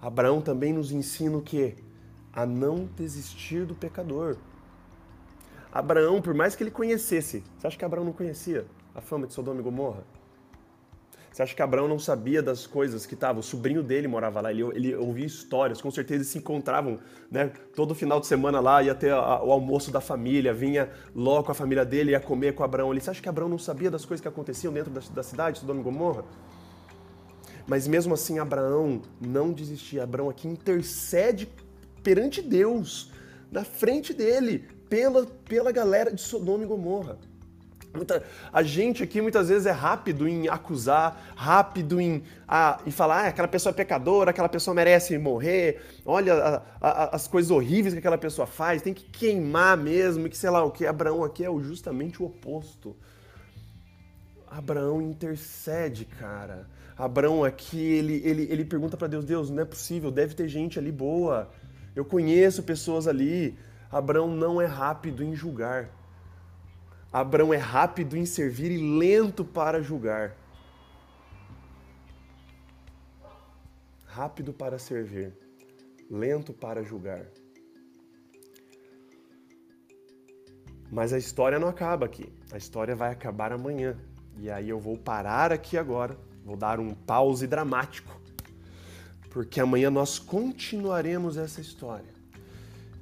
Abraão 0.00 0.40
também 0.40 0.72
nos 0.72 0.92
ensina 0.92 1.36
o 1.36 1.42
quê? 1.42 1.74
A 2.32 2.46
não 2.46 2.86
desistir 2.96 3.66
do 3.66 3.74
pecador. 3.74 4.36
Abraão, 5.72 6.22
por 6.22 6.32
mais 6.32 6.54
que 6.54 6.62
ele 6.62 6.70
conhecesse, 6.70 7.42
você 7.58 7.66
acha 7.66 7.76
que 7.76 7.84
Abraão 7.84 8.04
não 8.04 8.12
conhecia 8.12 8.66
a 8.94 9.00
fama 9.00 9.26
de 9.26 9.34
Sodoma 9.34 9.60
e 9.60 9.62
Gomorra? 9.62 10.04
Você 11.36 11.42
acha 11.42 11.54
que 11.54 11.60
Abraão 11.60 11.86
não 11.86 11.98
sabia 11.98 12.42
das 12.42 12.66
coisas 12.66 13.04
que 13.04 13.12
estavam? 13.12 13.40
O 13.40 13.42
sobrinho 13.42 13.82
dele 13.82 14.08
morava 14.08 14.40
lá, 14.40 14.50
ele, 14.50 14.62
ele 14.74 14.96
ouvia 14.96 15.26
histórias, 15.26 15.82
com 15.82 15.90
certeza 15.90 16.20
eles 16.20 16.28
se 16.28 16.38
encontravam, 16.38 16.98
né? 17.30 17.52
Todo 17.74 17.94
final 17.94 18.18
de 18.18 18.26
semana 18.26 18.58
lá, 18.58 18.82
ia 18.82 18.94
ter 18.94 19.12
a, 19.12 19.42
o 19.44 19.52
almoço 19.52 19.90
da 19.90 20.00
família, 20.00 20.54
vinha 20.54 20.88
logo 21.14 21.44
com 21.44 21.52
a 21.52 21.54
família 21.54 21.84
dele, 21.84 22.12
ia 22.12 22.20
comer 22.20 22.54
com 22.54 22.64
Abraão. 22.64 22.90
Ele, 22.90 23.02
você 23.02 23.10
acha 23.10 23.20
que 23.20 23.28
Abraão 23.28 23.50
não 23.50 23.58
sabia 23.58 23.90
das 23.90 24.06
coisas 24.06 24.22
que 24.22 24.28
aconteciam 24.28 24.72
dentro 24.72 24.90
da, 24.90 25.02
da 25.14 25.22
cidade, 25.22 25.58
Sodoma 25.58 25.78
e 25.78 25.82
Gomorra? 25.82 26.24
Mas 27.66 27.86
mesmo 27.86 28.14
assim, 28.14 28.38
Abraão 28.38 29.02
não 29.20 29.52
desistia. 29.52 30.04
Abraão 30.04 30.30
aqui 30.30 30.48
intercede 30.48 31.50
perante 32.02 32.40
Deus, 32.40 33.12
na 33.52 33.62
frente 33.62 34.14
dele, 34.14 34.66
pela, 34.88 35.26
pela 35.26 35.70
galera 35.70 36.10
de 36.10 36.22
Sodoma 36.22 36.64
e 36.64 36.66
Gomorra. 36.66 37.18
Muita, 37.96 38.22
a 38.52 38.62
gente 38.62 39.02
aqui 39.02 39.20
muitas 39.20 39.48
vezes 39.48 39.66
é 39.66 39.70
rápido 39.70 40.28
em 40.28 40.48
acusar, 40.48 41.34
rápido 41.34 42.00
em, 42.00 42.22
a, 42.46 42.80
em 42.86 42.90
falar 42.90 43.24
ah, 43.24 43.28
aquela 43.28 43.48
pessoa 43.48 43.70
é 43.70 43.74
pecadora, 43.74 44.30
aquela 44.30 44.48
pessoa 44.48 44.74
merece 44.74 45.16
morrer, 45.18 45.82
olha 46.04 46.34
a, 46.34 46.62
a, 46.80 47.16
as 47.16 47.26
coisas 47.26 47.50
horríveis 47.50 47.94
que 47.94 47.98
aquela 47.98 48.18
pessoa 48.18 48.46
faz, 48.46 48.82
tem 48.82 48.94
que 48.94 49.04
queimar 49.04 49.76
mesmo, 49.76 50.28
que 50.28 50.36
sei 50.36 50.50
lá 50.50 50.62
o 50.62 50.70
que. 50.70 50.86
Abraão 50.86 51.24
aqui 51.24 51.44
é 51.44 51.48
justamente 51.60 52.22
o 52.22 52.26
oposto. 52.26 52.96
Abraão 54.46 55.02
intercede, 55.02 56.04
cara. 56.04 56.66
Abraão 56.96 57.44
aqui, 57.44 57.78
ele, 57.78 58.22
ele, 58.24 58.46
ele 58.50 58.64
pergunta 58.64 58.96
para 58.96 59.06
Deus, 59.06 59.24
Deus, 59.24 59.50
não 59.50 59.62
é 59.62 59.66
possível, 59.66 60.10
deve 60.10 60.34
ter 60.34 60.48
gente 60.48 60.78
ali 60.78 60.90
boa. 60.90 61.50
Eu 61.94 62.04
conheço 62.04 62.62
pessoas 62.62 63.06
ali. 63.06 63.58
Abraão 63.90 64.28
não 64.28 64.60
é 64.60 64.66
rápido 64.66 65.22
em 65.22 65.34
julgar. 65.34 65.88
Abraão 67.18 67.54
é 67.54 67.56
rápido 67.56 68.14
em 68.14 68.26
servir 68.26 68.70
e 68.70 68.98
lento 68.98 69.42
para 69.42 69.80
julgar. 69.82 70.36
Rápido 74.04 74.52
para 74.52 74.78
servir, 74.78 75.32
lento 76.10 76.52
para 76.52 76.82
julgar. 76.82 77.24
Mas 80.92 81.14
a 81.14 81.16
história 81.16 81.58
não 81.58 81.68
acaba 81.68 82.04
aqui. 82.04 82.30
A 82.52 82.58
história 82.58 82.94
vai 82.94 83.12
acabar 83.12 83.50
amanhã. 83.50 83.96
E 84.36 84.50
aí 84.50 84.68
eu 84.68 84.78
vou 84.78 84.98
parar 84.98 85.50
aqui 85.50 85.78
agora, 85.78 86.18
vou 86.44 86.54
dar 86.54 86.78
um 86.78 86.94
pause 86.94 87.46
dramático, 87.46 88.20
porque 89.30 89.58
amanhã 89.58 89.88
nós 89.88 90.18
continuaremos 90.18 91.38
essa 91.38 91.62
história. 91.62 92.14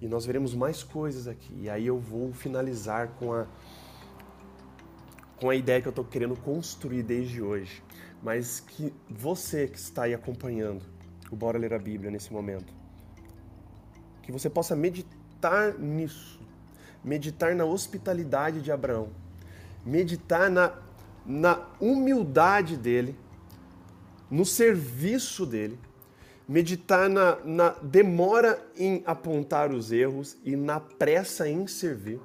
E 0.01 0.07
nós 0.07 0.25
veremos 0.25 0.55
mais 0.55 0.85
coisas 0.85 1.27
aqui. 1.27 1.53
E 1.63 1.69
aí 1.69 1.85
eu 1.85 1.99
vou 1.99 2.33
finalizar 2.33 3.09
com 3.19 3.33
a 3.33 3.49
com 5.37 5.51
a 5.51 5.55
ideia 5.55 5.81
que 5.81 5.89
eu 5.89 5.91
estou 5.91 6.05
querendo 6.05 6.37
construir 6.37 7.03
desde 7.03 7.43
hoje, 7.43 7.83
mas 8.23 8.61
que 8.61 8.93
você 9.09 9.67
que 9.67 9.79
está 9.79 10.05
aí 10.05 10.15
acompanhando 10.15 10.83
o 11.31 11.37
Bora 11.37 11.59
Ler 11.59 11.75
a 11.75 11.79
Bíblia 11.79 12.11
nesse 12.11 12.33
momento, 12.33 12.73
que 14.23 14.33
você 14.33 14.49
possa 14.49 14.75
meditar 14.75 15.79
nisso, 15.79 16.41
meditar 17.03 17.55
na 17.55 17.65
hospitalidade 17.65 18.63
de 18.63 18.71
Abraão, 18.71 19.11
meditar 19.85 20.51
na, 20.51 20.73
na 21.27 21.67
humildade 21.81 22.77
dele, 22.77 23.17
no 24.31 24.45
serviço 24.45 25.45
dele, 25.45 25.79
meditar 26.49 27.09
na, 27.09 27.37
na 27.45 27.71
demora 27.83 28.65
em 28.77 29.03
apontar 29.07 29.73
os 29.73 29.93
erros 29.93 30.37
e 30.45 30.57
na 30.57 30.81
pressa 30.81 31.49
em 31.49 31.67
servir. 31.67 32.21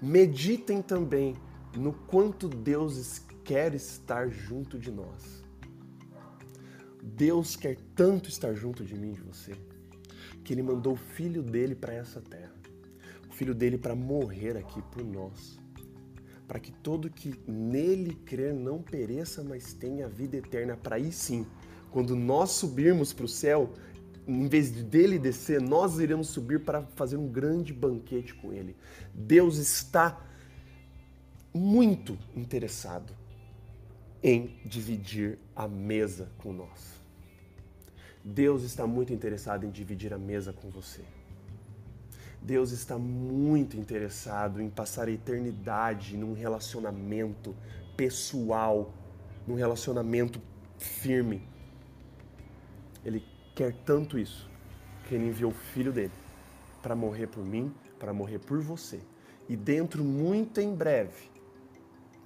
Meditem 0.00 0.80
também 0.80 1.36
no 1.76 1.92
quanto 1.92 2.48
Deus 2.48 3.20
quer 3.44 3.74
estar 3.74 4.28
junto 4.28 4.78
de 4.78 4.90
nós. 4.90 5.42
Deus 7.02 7.56
quer 7.56 7.76
tanto 7.94 8.28
estar 8.28 8.54
junto 8.54 8.84
de 8.84 8.94
mim 8.94 9.12
de 9.12 9.20
você, 9.20 9.52
que 10.44 10.52
Ele 10.52 10.62
mandou 10.62 10.94
o 10.94 10.96
Filho 10.96 11.42
dele 11.42 11.74
para 11.74 11.94
essa 11.94 12.20
terra, 12.20 12.54
o 13.28 13.32
Filho 13.32 13.54
dele 13.54 13.78
para 13.78 13.94
morrer 13.94 14.56
aqui 14.56 14.82
por 14.90 15.02
nós, 15.04 15.58
para 16.46 16.60
que 16.60 16.72
todo 16.72 17.08
que 17.08 17.34
nele 17.46 18.14
crer 18.24 18.52
não 18.52 18.82
pereça, 18.82 19.42
mas 19.42 19.72
tenha 19.72 20.08
vida 20.08 20.36
eterna. 20.36 20.76
Para 20.76 20.96
aí 20.96 21.12
sim, 21.12 21.46
quando 21.90 22.14
nós 22.14 22.50
subirmos 22.50 23.12
para 23.12 23.24
o 23.24 23.28
céu, 23.28 23.72
em 24.26 24.46
vez 24.46 24.72
de 24.72 24.82
dele 24.82 25.18
descer, 25.18 25.60
nós 25.60 25.98
iremos 25.98 26.28
subir 26.28 26.60
para 26.60 26.82
fazer 26.94 27.16
um 27.16 27.28
grande 27.28 27.72
banquete 27.72 28.34
com 28.34 28.52
ele. 28.52 28.76
Deus 29.14 29.56
está 29.56 30.26
muito 31.52 32.18
interessado 32.36 33.14
em 34.22 34.58
dividir 34.64 35.38
a 35.54 35.66
mesa 35.66 36.30
com 36.38 36.52
nós. 36.52 37.00
Deus 38.22 38.62
está 38.62 38.86
muito 38.86 39.12
interessado 39.12 39.64
em 39.64 39.70
dividir 39.70 40.12
a 40.12 40.18
mesa 40.18 40.52
com 40.52 40.68
você. 40.70 41.02
Deus 42.42 42.70
está 42.70 42.98
muito 42.98 43.76
interessado 43.76 44.60
em 44.60 44.68
passar 44.68 45.08
a 45.08 45.10
eternidade 45.10 46.16
num 46.16 46.32
relacionamento 46.32 47.54
pessoal, 47.96 48.94
num 49.46 49.54
relacionamento 49.54 50.40
firme. 50.78 51.42
Ele 53.04 53.24
quer 53.54 53.74
tanto 53.84 54.18
isso 54.18 54.48
que 55.06 55.14
ele 55.14 55.28
enviou 55.28 55.50
o 55.50 55.54
filho 55.54 55.92
dele 55.92 56.12
para 56.82 56.94
morrer 56.94 57.26
por 57.26 57.44
mim, 57.44 57.74
para 57.98 58.12
morrer 58.12 58.38
por 58.38 58.60
você. 58.60 59.00
E 59.48 59.56
dentro, 59.56 60.04
muito 60.04 60.60
em 60.60 60.74
breve, 60.74 61.29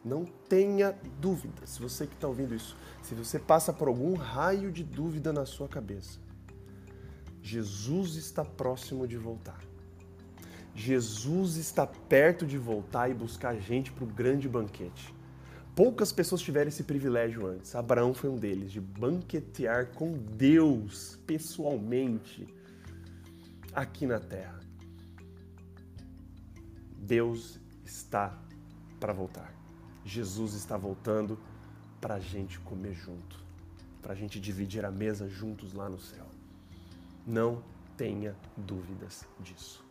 não 0.05 0.25
tenha 0.25 0.95
dúvida, 1.21 1.67
se 1.67 1.81
você 1.81 2.07
que 2.07 2.15
está 2.15 2.29
ouvindo 2.29 2.55
isso, 2.55 2.77
se 3.03 3.15
você 3.15 3.39
passa 3.39 3.73
por 3.73 3.89
algum 3.89 4.15
raio 4.15 4.71
de 4.71 4.85
dúvida 4.85 5.33
na 5.33 5.47
sua 5.47 5.69
cabeça, 5.69 6.19
Jesus 7.43 8.17
está 8.17 8.45
próximo 8.45 9.07
de 9.07 9.17
voltar. 9.17 9.61
Jesus 10.75 11.57
está 11.57 11.87
perto 11.87 12.45
de 12.47 12.59
voltar 12.59 13.09
e 13.09 13.15
buscar 13.15 13.51
a 13.51 13.59
gente 13.59 13.93
para 13.93 14.05
o 14.05 14.07
grande 14.07 14.49
banquete. 14.49 15.15
Poucas 15.75 16.13
pessoas 16.13 16.41
tiveram 16.41 16.69
esse 16.69 16.85
privilégio 16.85 17.47
antes. 17.47 17.75
Abraão 17.75 18.13
foi 18.15 18.31
um 18.31 18.37
deles, 18.37 18.71
de 18.73 18.81
banquetear 18.81 19.89
com 19.89 20.13
Deus 20.13 21.19
pessoalmente 21.27 22.47
aqui 23.73 24.07
na 24.07 24.21
terra. 24.21 24.61
Deus 26.97 27.61
está 27.85 28.39
para 28.99 29.13
voltar. 29.13 29.64
Jesus 30.05 30.55
está 30.55 30.77
voltando 30.77 31.39
para 32.01 32.17
a 32.17 32.21
gente 32.21 32.61
comer 32.61 32.95
junto, 32.95 33.39
para 34.03 34.13
a 34.13 34.17
gente 34.17 34.39
dividir 34.39 34.85
a 34.85 34.91
mesa 34.91 35.29
juntos 35.29 35.73
lá 35.73 35.89
no 35.89 35.99
céu. 35.99 36.27
Não 37.27 37.65
tenha 37.97 38.37
dúvidas 38.57 39.27
disso. 39.41 39.85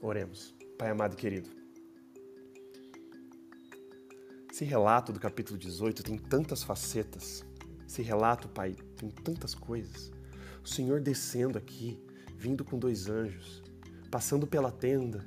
Oremos. 0.00 0.54
Pai 0.78 0.90
amado 0.90 1.12
e 1.12 1.16
querido, 1.16 1.50
esse 4.60 4.64
relato 4.64 5.10
do 5.10 5.18
capítulo 5.18 5.58
18 5.58 6.02
tem 6.02 6.18
tantas 6.18 6.62
facetas. 6.62 7.44
Esse 7.86 8.02
relato, 8.02 8.46
Pai, 8.48 8.76
tem 8.96 9.08
tantas 9.08 9.54
coisas. 9.54 10.12
O 10.62 10.68
Senhor 10.68 11.00
descendo 11.00 11.56
aqui, 11.56 11.98
vindo 12.36 12.64
com 12.64 12.78
dois 12.78 13.08
anjos, 13.08 13.62
passando 14.10 14.46
pela 14.46 14.70
tenda, 14.70 15.24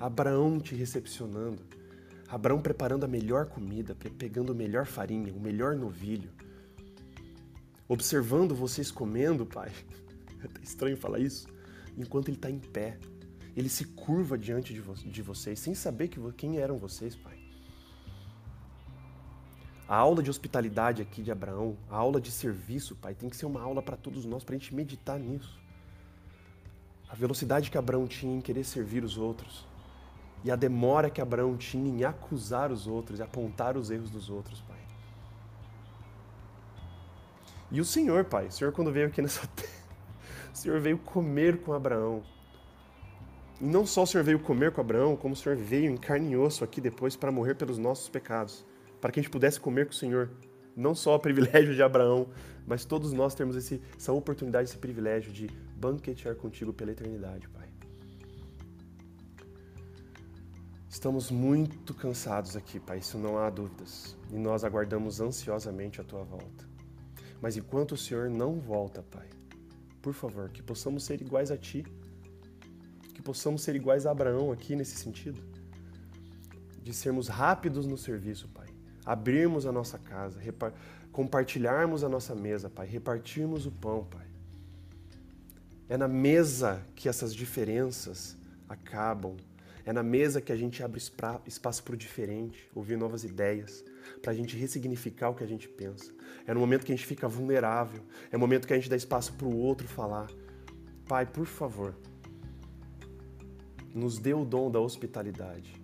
Abraão 0.00 0.58
te 0.58 0.74
recepcionando, 0.74 1.62
Abraão 2.28 2.60
preparando 2.60 3.04
a 3.04 3.08
melhor 3.08 3.46
comida, 3.46 3.96
pegando 4.18 4.52
a 4.52 4.54
melhor 4.54 4.84
farinha, 4.84 5.32
o 5.32 5.40
melhor 5.40 5.74
novilho. 5.74 6.30
Observando 7.88 8.54
vocês 8.54 8.90
comendo, 8.90 9.46
pai. 9.46 9.72
É 10.40 10.62
estranho 10.62 10.96
falar 10.96 11.18
isso. 11.18 11.48
Enquanto 11.96 12.28
ele 12.28 12.36
está 12.36 12.48
em 12.48 12.60
pé. 12.60 12.96
Ele 13.56 13.68
se 13.68 13.84
curva 13.84 14.38
diante 14.38 14.72
de, 14.72 14.80
vo 14.80 14.94
de 14.94 15.20
vocês, 15.20 15.58
sem 15.58 15.74
saber 15.74 16.06
que, 16.06 16.20
quem 16.34 16.58
eram 16.58 16.78
vocês, 16.78 17.16
pai. 17.16 17.36
A 19.88 19.96
aula 19.96 20.22
de 20.22 20.30
hospitalidade 20.30 21.02
aqui 21.02 21.22
de 21.22 21.32
Abraão, 21.32 21.76
a 21.90 21.96
aula 21.96 22.20
de 22.20 22.30
serviço, 22.30 22.94
pai, 22.94 23.16
tem 23.16 23.28
que 23.28 23.36
ser 23.36 23.46
uma 23.46 23.60
aula 23.60 23.82
para 23.82 23.96
todos 23.96 24.24
nós, 24.24 24.44
para 24.44 24.54
a 24.54 24.58
gente 24.58 24.72
meditar 24.72 25.18
nisso. 25.18 25.58
A 27.08 27.16
velocidade 27.16 27.68
que 27.68 27.78
Abraão 27.78 28.06
tinha 28.06 28.36
em 28.36 28.40
querer 28.40 28.62
servir 28.62 29.02
os 29.02 29.18
outros, 29.18 29.66
e 30.44 30.50
a 30.50 30.56
demora 30.56 31.10
que 31.10 31.20
Abraão 31.20 31.56
tinha 31.56 31.88
em 31.88 32.04
acusar 32.04 32.70
os 32.70 32.86
outros 32.86 33.18
e 33.18 33.22
apontar 33.22 33.76
os 33.76 33.90
erros 33.90 34.10
dos 34.10 34.30
outros, 34.30 34.60
Pai. 34.62 34.78
E 37.70 37.80
o 37.80 37.84
Senhor, 37.84 38.24
Pai, 38.24 38.46
o 38.46 38.52
Senhor 38.52 38.72
quando 38.72 38.92
veio 38.92 39.08
aqui 39.08 39.20
nessa 39.20 39.46
terra, 39.54 39.68
o 40.52 40.56
Senhor 40.56 40.80
veio 40.80 40.98
comer 40.98 41.58
com 41.58 41.72
Abraão. 41.72 42.22
E 43.60 43.64
não 43.64 43.84
só 43.84 44.04
o 44.04 44.06
Senhor 44.06 44.22
veio 44.24 44.38
comer 44.38 44.72
com 44.72 44.80
Abraão, 44.80 45.16
como 45.16 45.34
o 45.34 45.36
Senhor 45.36 45.56
veio 45.56 45.90
em 45.90 45.96
carne 45.96 46.32
e 46.32 46.36
osso 46.36 46.62
aqui 46.62 46.80
depois 46.80 47.16
para 47.16 47.32
morrer 47.32 47.54
pelos 47.54 47.76
nossos 47.76 48.08
pecados, 48.08 48.64
para 49.00 49.10
que 49.10 49.18
a 49.18 49.22
gente 49.22 49.32
pudesse 49.32 49.58
comer 49.58 49.86
com 49.86 49.92
o 49.92 49.96
Senhor. 49.96 50.30
Não 50.76 50.94
só 50.94 51.16
o 51.16 51.18
privilégio 51.20 51.74
de 51.74 51.82
Abraão, 51.82 52.28
mas 52.66 52.84
todos 52.84 53.12
nós 53.12 53.34
temos 53.34 53.56
esse, 53.56 53.82
essa 53.96 54.12
oportunidade, 54.12 54.68
esse 54.68 54.78
privilégio 54.78 55.32
de 55.32 55.48
banquetear 55.76 56.36
contigo 56.36 56.72
pela 56.72 56.92
eternidade, 56.92 57.48
Pai. 57.48 57.67
Estamos 60.98 61.30
muito 61.30 61.94
cansados 61.94 62.56
aqui, 62.56 62.80
Pai, 62.80 62.98
isso 62.98 63.16
não 63.16 63.38
há 63.38 63.48
dúvidas, 63.48 64.16
e 64.32 64.36
nós 64.36 64.64
aguardamos 64.64 65.20
ansiosamente 65.20 66.00
a 66.00 66.04
tua 66.04 66.24
volta. 66.24 66.68
Mas 67.40 67.56
enquanto 67.56 67.92
o 67.92 67.96
Senhor 67.96 68.28
não 68.28 68.58
volta, 68.58 69.00
Pai, 69.00 69.28
por 70.02 70.12
favor, 70.12 70.50
que 70.50 70.60
possamos 70.60 71.04
ser 71.04 71.20
iguais 71.20 71.52
a 71.52 71.56
Ti, 71.56 71.86
que 73.14 73.22
possamos 73.22 73.62
ser 73.62 73.76
iguais 73.76 74.06
a 74.06 74.10
Abraão 74.10 74.50
aqui 74.50 74.74
nesse 74.74 74.96
sentido, 74.96 75.40
de 76.82 76.92
sermos 76.92 77.28
rápidos 77.28 77.86
no 77.86 77.96
serviço, 77.96 78.48
Pai, 78.48 78.66
abrirmos 79.06 79.66
a 79.66 79.70
nossa 79.70 79.98
casa, 79.98 80.40
compartilharmos 81.12 82.02
a 82.02 82.08
nossa 82.08 82.34
mesa, 82.34 82.68
Pai, 82.68 82.88
repartirmos 82.88 83.66
o 83.66 83.70
pão, 83.70 84.04
Pai. 84.04 84.26
É 85.88 85.96
na 85.96 86.08
mesa 86.08 86.84
que 86.96 87.08
essas 87.08 87.32
diferenças 87.32 88.36
acabam 88.68 89.36
é 89.88 89.92
na 89.92 90.02
mesa 90.02 90.42
que 90.42 90.52
a 90.52 90.56
gente 90.56 90.82
abre 90.82 91.00
espaço 91.46 91.82
para 91.82 91.94
o 91.94 91.96
diferente, 91.96 92.68
ouvir 92.74 92.98
novas 92.98 93.24
ideias, 93.24 93.82
para 94.20 94.32
a 94.32 94.34
gente 94.34 94.54
ressignificar 94.54 95.30
o 95.30 95.34
que 95.34 95.42
a 95.42 95.46
gente 95.46 95.66
pensa. 95.66 96.12
É 96.46 96.52
no 96.52 96.60
momento 96.60 96.84
que 96.84 96.92
a 96.92 96.94
gente 96.94 97.06
fica 97.06 97.26
vulnerável, 97.26 98.02
é 98.30 98.34
no 98.34 98.38
momento 98.38 98.66
que 98.66 98.74
a 98.74 98.76
gente 98.76 98.90
dá 98.90 98.96
espaço 98.96 99.32
para 99.32 99.46
o 99.46 99.56
outro 99.56 99.88
falar. 99.88 100.30
Pai, 101.06 101.24
por 101.24 101.46
favor, 101.46 101.96
nos 103.94 104.18
dê 104.18 104.34
o 104.34 104.44
dom 104.44 104.70
da 104.70 104.78
hospitalidade. 104.78 105.74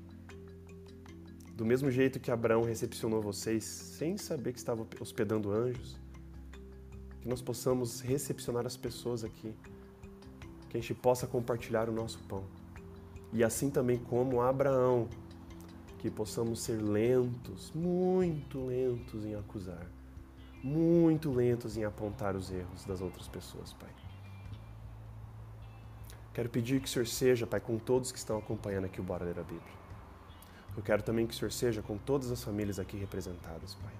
Do 1.55 1.65
mesmo 1.65 1.91
jeito 1.91 2.21
que 2.21 2.31
Abraão 2.31 2.61
recepcionou 2.61 3.23
vocês 3.23 3.65
sem 3.65 4.19
saber 4.19 4.53
que 4.53 4.59
estava 4.59 4.87
hospedando 5.01 5.51
anjos, 5.51 5.99
que 7.23 7.27
nós 7.27 7.41
possamos 7.41 8.03
recepcionar 8.03 8.67
as 8.67 8.77
pessoas 8.77 9.25
aqui, 9.25 9.55
que 10.69 10.77
a 10.77 10.81
gente 10.83 10.93
possa 10.93 11.27
compartilhar 11.27 11.89
o 11.89 11.93
nosso 11.93 12.19
pão. 12.25 12.45
E 13.35 13.43
assim 13.43 13.68
também 13.68 13.99
como 13.99 14.41
Abraão, 14.41 15.09
que 15.99 16.09
possamos 16.09 16.62
ser 16.62 16.80
lentos, 16.80 17.72
muito 17.74 18.64
lentos 18.64 19.24
em 19.24 19.35
acusar, 19.35 19.85
muito 20.62 21.32
lentos 21.32 21.76
em 21.76 21.85
apontar 21.85 22.37
os 22.37 22.53
erros 22.53 22.85
das 22.85 23.01
outras 23.01 23.26
pessoas, 23.26 23.72
Pai. 23.72 23.91
Quero 26.32 26.49
pedir 26.49 26.80
que 26.80 26.87
o 26.87 26.91
Senhor 26.91 27.07
seja, 27.07 27.45
Pai, 27.45 27.59
com 27.59 27.76
todos 27.76 28.12
que 28.12 28.18
estão 28.18 28.39
acompanhando 28.39 28.85
aqui 28.85 29.01
o 29.01 29.05
Bora 29.05 29.24
Ler 29.24 29.39
a 29.41 29.43
Bíblia. 29.43 29.74
Eu 30.76 30.82
quero 30.82 31.03
também 31.03 31.26
que 31.26 31.35
o 31.35 31.37
Senhor 31.37 31.51
seja 31.51 31.82
com 31.82 31.99
todas 31.99 32.30
as 32.30 32.43
famílias 32.43 32.78
aqui 32.78 32.97
representadas, 32.97 33.74
Pai. 33.74 33.93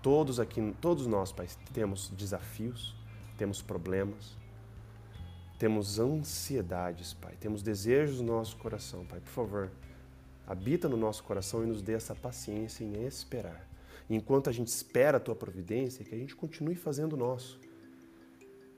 Todos 0.00 0.38
aqui, 0.38 0.72
todos 0.80 1.08
nós, 1.08 1.32
Pai, 1.32 1.48
temos 1.72 2.10
desafios, 2.10 2.94
temos 3.36 3.60
problemas, 3.60 4.36
temos 5.58 5.98
ansiedades, 5.98 7.14
Pai, 7.14 7.34
temos 7.40 7.62
desejos 7.62 8.20
no 8.20 8.26
nosso 8.26 8.56
coração, 8.56 9.04
Pai. 9.06 9.20
Por 9.20 9.30
favor, 9.30 9.70
habita 10.46 10.88
no 10.88 10.96
nosso 10.96 11.24
coração 11.24 11.62
e 11.64 11.66
nos 11.66 11.82
dê 11.82 11.94
essa 11.94 12.14
paciência 12.14 12.84
em 12.84 13.04
esperar. 13.04 13.66
enquanto 14.08 14.48
a 14.48 14.52
gente 14.52 14.68
espera 14.68 15.16
a 15.16 15.20
tua 15.20 15.34
providência, 15.34 16.04
que 16.04 16.14
a 16.14 16.18
gente 16.18 16.36
continue 16.36 16.76
fazendo 16.76 17.14
o 17.14 17.16
nosso. 17.16 17.58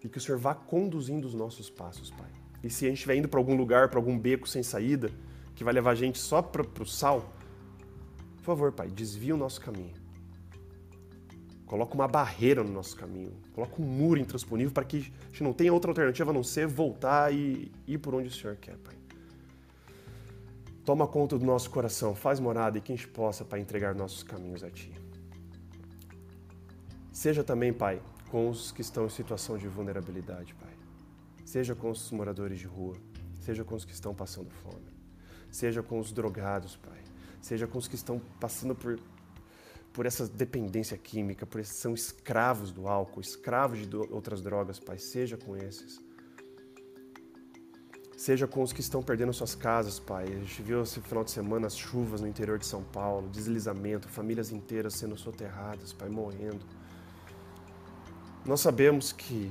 E 0.02 0.08
que 0.08 0.16
o 0.16 0.20
Senhor 0.20 0.38
vá 0.38 0.54
conduzindo 0.54 1.26
os 1.26 1.34
nossos 1.34 1.68
passos, 1.68 2.10
Pai. 2.10 2.30
E 2.64 2.70
se 2.70 2.86
a 2.86 2.88
gente 2.88 2.98
estiver 2.98 3.16
indo 3.16 3.28
para 3.28 3.38
algum 3.38 3.54
lugar, 3.54 3.90
para 3.90 3.98
algum 3.98 4.18
beco 4.18 4.48
sem 4.48 4.62
saída, 4.62 5.10
que 5.54 5.62
vai 5.62 5.74
levar 5.74 5.90
a 5.90 5.94
gente 5.94 6.18
só 6.18 6.40
para 6.40 6.62
o 6.62 6.86
sal, 6.86 7.30
por 8.36 8.42
favor, 8.42 8.72
Pai, 8.72 8.88
desvia 8.88 9.34
o 9.34 9.38
nosso 9.38 9.60
caminho. 9.60 9.92
Coloca 11.68 11.94
uma 11.94 12.08
barreira 12.08 12.64
no 12.64 12.72
nosso 12.72 12.96
caminho. 12.96 13.32
Coloca 13.54 13.80
um 13.80 13.84
muro 13.84 14.18
intransponível 14.18 14.72
para 14.72 14.84
que 14.84 14.96
a 14.96 15.00
gente 15.00 15.44
não 15.44 15.52
tenha 15.52 15.72
outra 15.72 15.90
alternativa 15.90 16.30
a 16.30 16.32
não 16.32 16.42
ser 16.42 16.66
voltar 16.66 17.32
e 17.32 17.70
ir 17.86 17.98
por 17.98 18.14
onde 18.14 18.28
o 18.28 18.32
Senhor 18.32 18.56
quer, 18.56 18.76
Pai. 18.78 18.96
Toma 20.82 21.06
conta 21.06 21.38
do 21.38 21.44
nosso 21.44 21.70
coração, 21.70 22.14
faz 22.14 22.40
morada 22.40 22.78
e 22.78 22.80
que 22.80 22.90
a 22.90 22.96
gente 22.96 23.06
possa, 23.06 23.44
Pai, 23.44 23.60
entregar 23.60 23.94
nossos 23.94 24.22
caminhos 24.22 24.64
a 24.64 24.70
Ti. 24.70 24.90
Seja 27.12 27.44
também, 27.44 27.70
Pai, 27.70 28.00
com 28.30 28.48
os 28.48 28.72
que 28.72 28.80
estão 28.80 29.04
em 29.04 29.10
situação 29.10 29.58
de 29.58 29.68
vulnerabilidade, 29.68 30.54
Pai. 30.54 30.72
Seja 31.44 31.74
com 31.74 31.90
os 31.90 32.10
moradores 32.10 32.58
de 32.58 32.66
rua, 32.66 32.96
seja 33.40 33.62
com 33.62 33.74
os 33.74 33.84
que 33.84 33.92
estão 33.92 34.14
passando 34.14 34.50
fome, 34.50 34.88
seja 35.50 35.82
com 35.82 35.98
os 35.98 36.12
drogados, 36.12 36.76
Pai. 36.76 36.98
Seja 37.42 37.66
com 37.66 37.78
os 37.78 37.86
que 37.86 37.94
estão 37.94 38.20
passando 38.40 38.74
por 38.74 38.98
por 39.98 40.06
essa 40.06 40.28
dependência 40.28 40.96
química, 40.96 41.44
por 41.44 41.60
esses 41.60 41.74
são 41.74 41.92
escravos 41.92 42.70
do 42.70 42.86
álcool, 42.86 43.20
escravos 43.20 43.84
de 43.84 43.96
outras 43.96 44.40
drogas, 44.40 44.78
Pai, 44.78 44.96
seja 44.96 45.36
com 45.36 45.56
esses. 45.56 46.00
Seja 48.16 48.46
com 48.46 48.62
os 48.62 48.72
que 48.72 48.80
estão 48.80 49.02
perdendo 49.02 49.32
suas 49.32 49.56
casas, 49.56 49.98
Pai. 49.98 50.26
A 50.26 50.38
gente 50.38 50.62
viu 50.62 50.84
esse 50.84 51.00
final 51.00 51.24
de 51.24 51.32
semana 51.32 51.66
as 51.66 51.76
chuvas 51.76 52.20
no 52.20 52.28
interior 52.28 52.60
de 52.60 52.66
São 52.66 52.80
Paulo, 52.80 53.28
deslizamento, 53.28 54.08
famílias 54.08 54.52
inteiras 54.52 54.94
sendo 54.94 55.16
soterradas, 55.16 55.92
Pai, 55.92 56.08
morrendo. 56.08 56.64
Nós 58.46 58.60
sabemos 58.60 59.10
que 59.10 59.50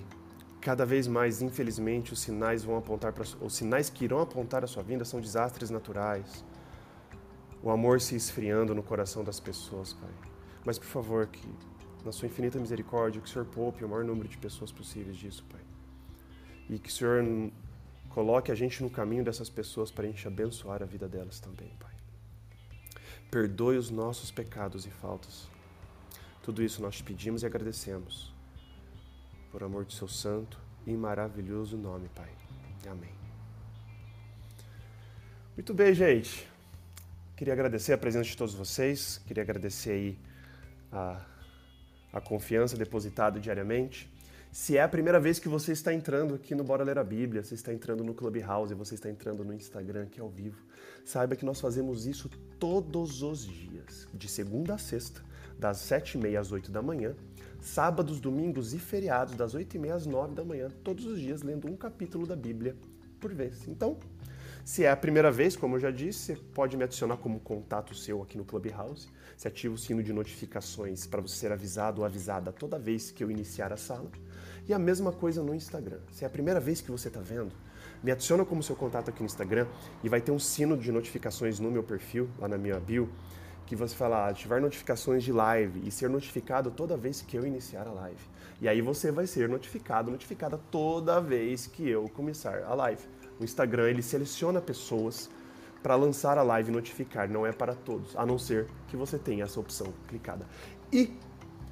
cada 0.62 0.86
vez 0.86 1.08
mais, 1.08 1.42
infelizmente, 1.42 2.14
os 2.14 2.22
sinais 2.22 2.64
vão 2.64 2.78
apontar 2.78 3.12
para 3.12 3.26
os 3.42 3.54
sinais 3.54 3.90
que 3.90 4.06
irão 4.06 4.22
apontar 4.22 4.64
a 4.64 4.68
sua 4.68 4.82
vinda 4.82 5.04
são 5.04 5.20
desastres 5.20 5.70
naturais. 5.70 6.46
O 7.62 7.70
amor 7.70 8.00
se 8.00 8.16
esfriando 8.16 8.74
no 8.74 8.82
coração 8.82 9.26
das 9.26 9.42
pessoas, 9.42 9.92
Pai. 9.92 10.27
Mas, 10.68 10.78
por 10.78 10.88
favor, 10.88 11.26
que 11.28 11.48
na 12.04 12.12
sua 12.12 12.28
infinita 12.28 12.60
misericórdia, 12.60 13.22
que 13.22 13.28
o 13.30 13.32
Senhor 13.32 13.46
poupe 13.46 13.86
o 13.86 13.88
maior 13.88 14.04
número 14.04 14.28
de 14.28 14.38
pessoas 14.38 14.70
possíveis 14.70 15.16
disso, 15.16 15.46
Pai. 15.50 15.62
E 16.70 16.78
que 16.78 16.90
o 16.90 16.92
Senhor 16.92 17.24
coloque 18.10 18.52
a 18.52 18.56
gente 18.56 18.84
no 18.84 18.90
caminho 18.90 19.24
dessas 19.24 19.50
pessoas 19.50 19.92
para 19.92 20.04
a 20.04 20.08
gente 20.08 20.28
abençoar 20.28 20.84
a 20.84 20.86
vida 20.86 21.08
delas 21.08 21.40
também, 21.40 21.72
Pai. 21.80 21.94
Perdoe 23.32 23.78
os 23.78 23.90
nossos 23.90 24.30
pecados 24.30 24.86
e 24.86 24.90
faltas. 24.90 25.48
Tudo 26.44 26.62
isso 26.62 26.82
nós 26.82 26.98
te 26.98 27.04
pedimos 27.04 27.44
e 27.44 27.46
agradecemos. 27.46 28.36
Por 29.50 29.64
amor 29.64 29.86
de 29.86 29.94
seu 29.94 30.10
santo 30.10 30.60
e 30.86 30.92
maravilhoso 30.98 31.78
nome, 31.78 32.10
Pai. 32.10 32.30
Amém. 32.92 33.16
Muito 35.56 35.74
bem, 35.74 35.94
gente. 35.94 36.46
Queria 37.38 37.54
agradecer 37.54 37.94
a 37.94 37.98
presença 37.98 38.30
de 38.30 38.36
todos 38.36 38.54
vocês. 38.54 39.22
Queria 39.26 39.44
agradecer 39.44 39.92
aí 39.92 40.28
a, 40.92 41.22
a 42.14 42.22
confiança 42.22 42.78
depositada 42.78 43.40
diariamente. 43.40 44.10
Se 44.52 44.78
é 44.78 44.82
a 44.82 44.88
primeira 44.88 45.20
vez 45.20 45.40
que 45.40 45.50
você 45.50 45.72
está 45.72 45.94
entrando 45.94 46.34
aqui 46.34 46.56
no 46.56 46.64
Bora 46.64 46.84
Ler 46.84 46.98
a 46.98 47.04
Bíblia, 47.04 47.44
você 47.44 47.54
está 47.54 47.74
entrando 47.74 48.04
no 48.04 48.14
Clubhouse, 48.14 48.74
você 48.74 48.96
está 48.96 49.10
entrando 49.10 49.44
no 49.44 49.54
Instagram 49.54 50.04
aqui 50.04 50.20
ao 50.20 50.30
vivo, 50.30 50.58
saiba 51.06 51.36
que 51.36 51.46
nós 51.46 51.60
fazemos 51.60 52.06
isso 52.08 52.30
todos 52.60 53.22
os 53.22 53.46
dias, 53.46 54.08
de 54.14 54.28
segunda 54.28 54.76
a 54.76 54.78
sexta, 54.78 55.22
das 55.60 55.78
sete 55.78 56.18
e 56.18 56.22
meia 56.22 56.40
às 56.40 56.52
oito 56.52 56.72
da 56.72 56.82
manhã, 56.82 57.14
sábados, 57.60 58.20
domingos 58.20 58.74
e 58.74 58.80
feriados, 58.80 59.36
das 59.36 59.54
oito 59.54 59.76
e 59.76 59.80
meia 59.80 59.96
às 59.96 60.06
nove 60.06 60.34
da 60.34 60.44
manhã, 60.44 60.70
todos 60.84 61.06
os 61.06 61.20
dias 61.20 61.44
lendo 61.44 61.68
um 61.68 61.76
capítulo 61.76 62.26
da 62.26 62.36
Bíblia 62.36 62.76
por 63.20 63.34
vez. 63.34 63.68
Então, 63.68 63.98
se 64.68 64.84
é 64.84 64.92
a 64.92 64.98
primeira 64.98 65.32
vez, 65.32 65.56
como 65.56 65.78
eu 65.78 65.80
já 65.80 65.90
disse, 65.90 66.36
você 66.36 66.42
pode 66.54 66.76
me 66.76 66.84
adicionar 66.84 67.16
como 67.16 67.40
contato 67.40 67.96
seu 67.96 68.22
aqui 68.22 68.38
no 68.38 68.44
Clubhouse. 68.44 69.08
Você 69.38 69.48
ativa 69.48 69.74
o 69.74 69.78
sino 69.78 70.04
de 70.04 70.12
notificações 70.12 71.08
para 71.08 71.22
você 71.22 71.36
ser 71.36 71.54
avisado 71.54 72.02
ou 72.02 72.06
avisada 72.06 72.52
toda 72.52 72.78
vez 72.78 73.10
que 73.10 73.24
eu 73.24 73.32
iniciar 73.32 73.72
a 73.72 73.78
sala. 73.78 74.12
E 74.68 74.74
a 74.74 74.78
mesma 74.78 75.14
coisa 75.14 75.42
no 75.42 75.56
Instagram. 75.56 76.00
Se 76.12 76.26
é 76.26 76.28
a 76.28 76.30
primeira 76.30 76.60
vez 76.60 76.82
que 76.82 76.92
você 76.92 77.08
está 77.08 77.22
vendo, 77.22 77.54
me 78.04 78.12
adiciona 78.12 78.44
como 78.44 78.62
seu 78.62 78.76
contato 78.76 79.10
aqui 79.10 79.22
no 79.22 79.26
Instagram 79.26 79.68
e 80.04 80.10
vai 80.10 80.20
ter 80.20 80.34
um 80.34 80.40
sino 80.40 80.78
de 80.78 80.92
notificações 80.92 81.62
no 81.62 81.72
meu 81.72 81.82
perfil, 81.82 82.30
lá 82.38 82.50
na 82.50 82.58
minha 82.58 82.78
bio, 82.78 83.10
que 83.66 83.74
você 83.74 83.96
fala 83.96 84.28
ativar 84.28 84.60
notificações 84.60 85.24
de 85.24 85.32
live 85.32 85.88
e 85.88 85.92
ser 85.92 86.10
notificado 86.10 86.72
toda 86.72 86.98
vez 86.98 87.22
que 87.22 87.38
eu 87.38 87.48
iniciar 87.48 87.88
a 87.88 87.92
live. 87.94 88.20
E 88.62 88.68
aí 88.68 88.82
você 88.82 89.12
vai 89.12 89.28
ser 89.28 89.48
notificado, 89.48 90.10
notificada 90.10 90.60
toda 90.72 91.22
vez 91.22 91.68
que 91.68 91.88
eu 91.88 92.10
começar 92.10 92.64
a 92.64 92.74
live. 92.74 93.04
O 93.40 93.44
Instagram 93.44 93.90
ele 93.90 94.02
seleciona 94.02 94.60
pessoas 94.60 95.30
para 95.84 95.96
lançar 95.96 96.38
a 96.38 96.44
live 96.44 96.70
e 96.70 96.74
notificar, 96.74 97.30
não 97.30 97.46
é 97.46 97.52
para 97.52 97.76
todos, 97.76 98.16
a 98.16 98.26
não 98.26 98.40
ser 98.40 98.68
que 98.88 98.98
você 98.98 99.18
tenha 99.18 99.44
essa 99.44 99.60
opção 99.60 99.94
clicada. 100.08 100.46
E 100.92 101.14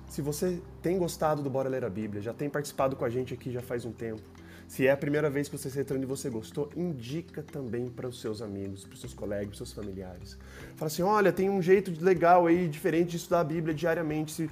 se 0.07 0.21
você 0.21 0.61
tem 0.81 0.97
gostado 0.97 1.41
do 1.41 1.49
Bora 1.49 1.67
Ler 1.67 1.83
a 1.83 1.89
Bíblia, 1.89 2.21
já 2.21 2.33
tem 2.33 2.49
participado 2.49 2.95
com 2.95 3.03
a 3.03 3.09
gente 3.09 3.33
aqui 3.33 3.51
já 3.51 3.61
faz 3.61 3.83
um 3.83 3.91
tempo, 3.91 4.21
se 4.67 4.87
é 4.87 4.91
a 4.91 4.97
primeira 4.97 5.29
vez 5.29 5.47
que 5.47 5.57
você 5.57 5.67
está 5.67 5.81
entrando 5.81 6.03
e 6.03 6.05
você 6.05 6.29
gostou, 6.29 6.69
indica 6.75 7.43
também 7.43 7.87
para 7.87 8.07
os 8.07 8.19
seus 8.19 8.41
amigos, 8.41 8.83
para 8.83 8.93
os 8.93 8.99
seus 8.99 9.13
colegas, 9.13 9.45
para 9.45 9.51
os 9.51 9.57
seus 9.57 9.73
familiares. 9.73 10.37
Fala 10.75 10.87
assim, 10.87 11.03
olha, 11.03 11.31
tem 11.31 11.49
um 11.49 11.61
jeito 11.61 11.91
legal 12.03 12.47
aí, 12.47 12.67
diferente 12.67 13.11
de 13.11 13.17
estudar 13.17 13.41
a 13.41 13.43
Bíblia 13.43 13.75
diariamente. 13.75 14.31
Se 14.31 14.49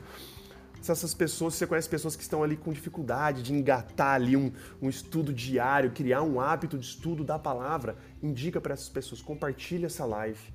se 0.84 0.92
essas 0.92 1.14
pessoas, 1.14 1.54
se 1.54 1.60
você 1.60 1.68
conhece 1.68 1.88
pessoas 1.88 2.14
que 2.14 2.24
estão 2.24 2.44
ali 2.44 2.58
com 2.58 2.74
dificuldade 2.74 3.42
de 3.42 3.54
engatar 3.54 4.16
ali 4.16 4.36
um, 4.36 4.52
um 4.82 4.90
estudo 4.90 5.34
diário, 5.34 5.92
criar 5.92 6.22
um 6.24 6.42
hábito 6.42 6.78
de 6.78 6.86
estudo 6.86 7.24
da 7.24 7.40
palavra, 7.40 7.96
indica 8.22 8.60
para 8.60 8.74
essas 8.74 8.90
pessoas, 8.90 9.22
compartilha 9.22 9.86
essa 9.86 10.04
live. 10.04 10.54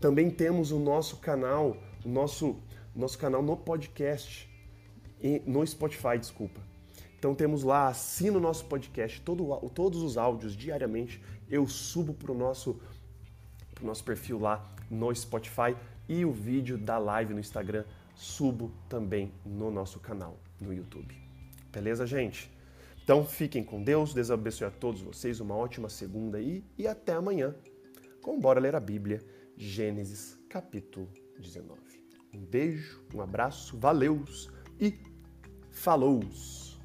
Também 0.00 0.28
temos 0.28 0.72
o 0.72 0.78
nosso 0.80 1.18
canal, 1.18 1.76
o 2.04 2.08
nosso, 2.08 2.60
nosso 2.96 3.16
canal 3.16 3.42
no 3.42 3.56
podcast, 3.56 4.50
no 5.46 5.64
Spotify, 5.64 6.18
desculpa. 6.18 6.60
Então 7.16 7.32
temos 7.32 7.62
lá, 7.62 7.86
assina 7.86 8.36
o 8.36 8.40
nosso 8.40 8.64
podcast, 8.66 9.20
todo, 9.20 9.46
todos 9.72 10.02
os 10.02 10.18
áudios 10.18 10.56
diariamente 10.56 11.22
eu 11.48 11.64
subo 11.68 12.12
para 12.12 12.32
o 12.32 12.34
nosso, 12.34 12.80
pro 13.72 13.86
nosso 13.86 14.02
perfil 14.02 14.40
lá 14.40 14.68
no 14.90 15.14
Spotify 15.14 15.76
e 16.08 16.24
o 16.24 16.32
vídeo 16.32 16.76
da 16.76 16.98
live 16.98 17.32
no 17.32 17.40
Instagram 17.40 17.84
subo 18.14 18.72
também 18.88 19.32
no 19.44 19.70
nosso 19.70 19.98
canal 20.00 20.38
no 20.60 20.72
YouTube. 20.72 21.14
Beleza, 21.72 22.06
gente? 22.06 22.50
Então 23.02 23.24
fiquem 23.24 23.62
com 23.62 23.82
Deus, 23.82 24.14
Deus 24.14 24.30
abençoe 24.30 24.66
a 24.66 24.70
todos 24.70 25.02
vocês, 25.02 25.40
uma 25.40 25.54
ótima 25.54 25.88
segunda 25.88 26.38
aí 26.38 26.64
e 26.78 26.86
até 26.86 27.12
amanhã 27.12 27.54
com 28.22 28.40
Bora 28.40 28.58
Ler 28.58 28.74
a 28.74 28.80
Bíblia, 28.80 29.20
Gênesis 29.56 30.38
capítulo 30.48 31.08
19. 31.38 31.78
Um 32.34 32.40
beijo, 32.40 33.04
um 33.14 33.20
abraço, 33.20 33.76
valeus 33.78 34.50
e 34.80 34.98
falous! 35.70 36.80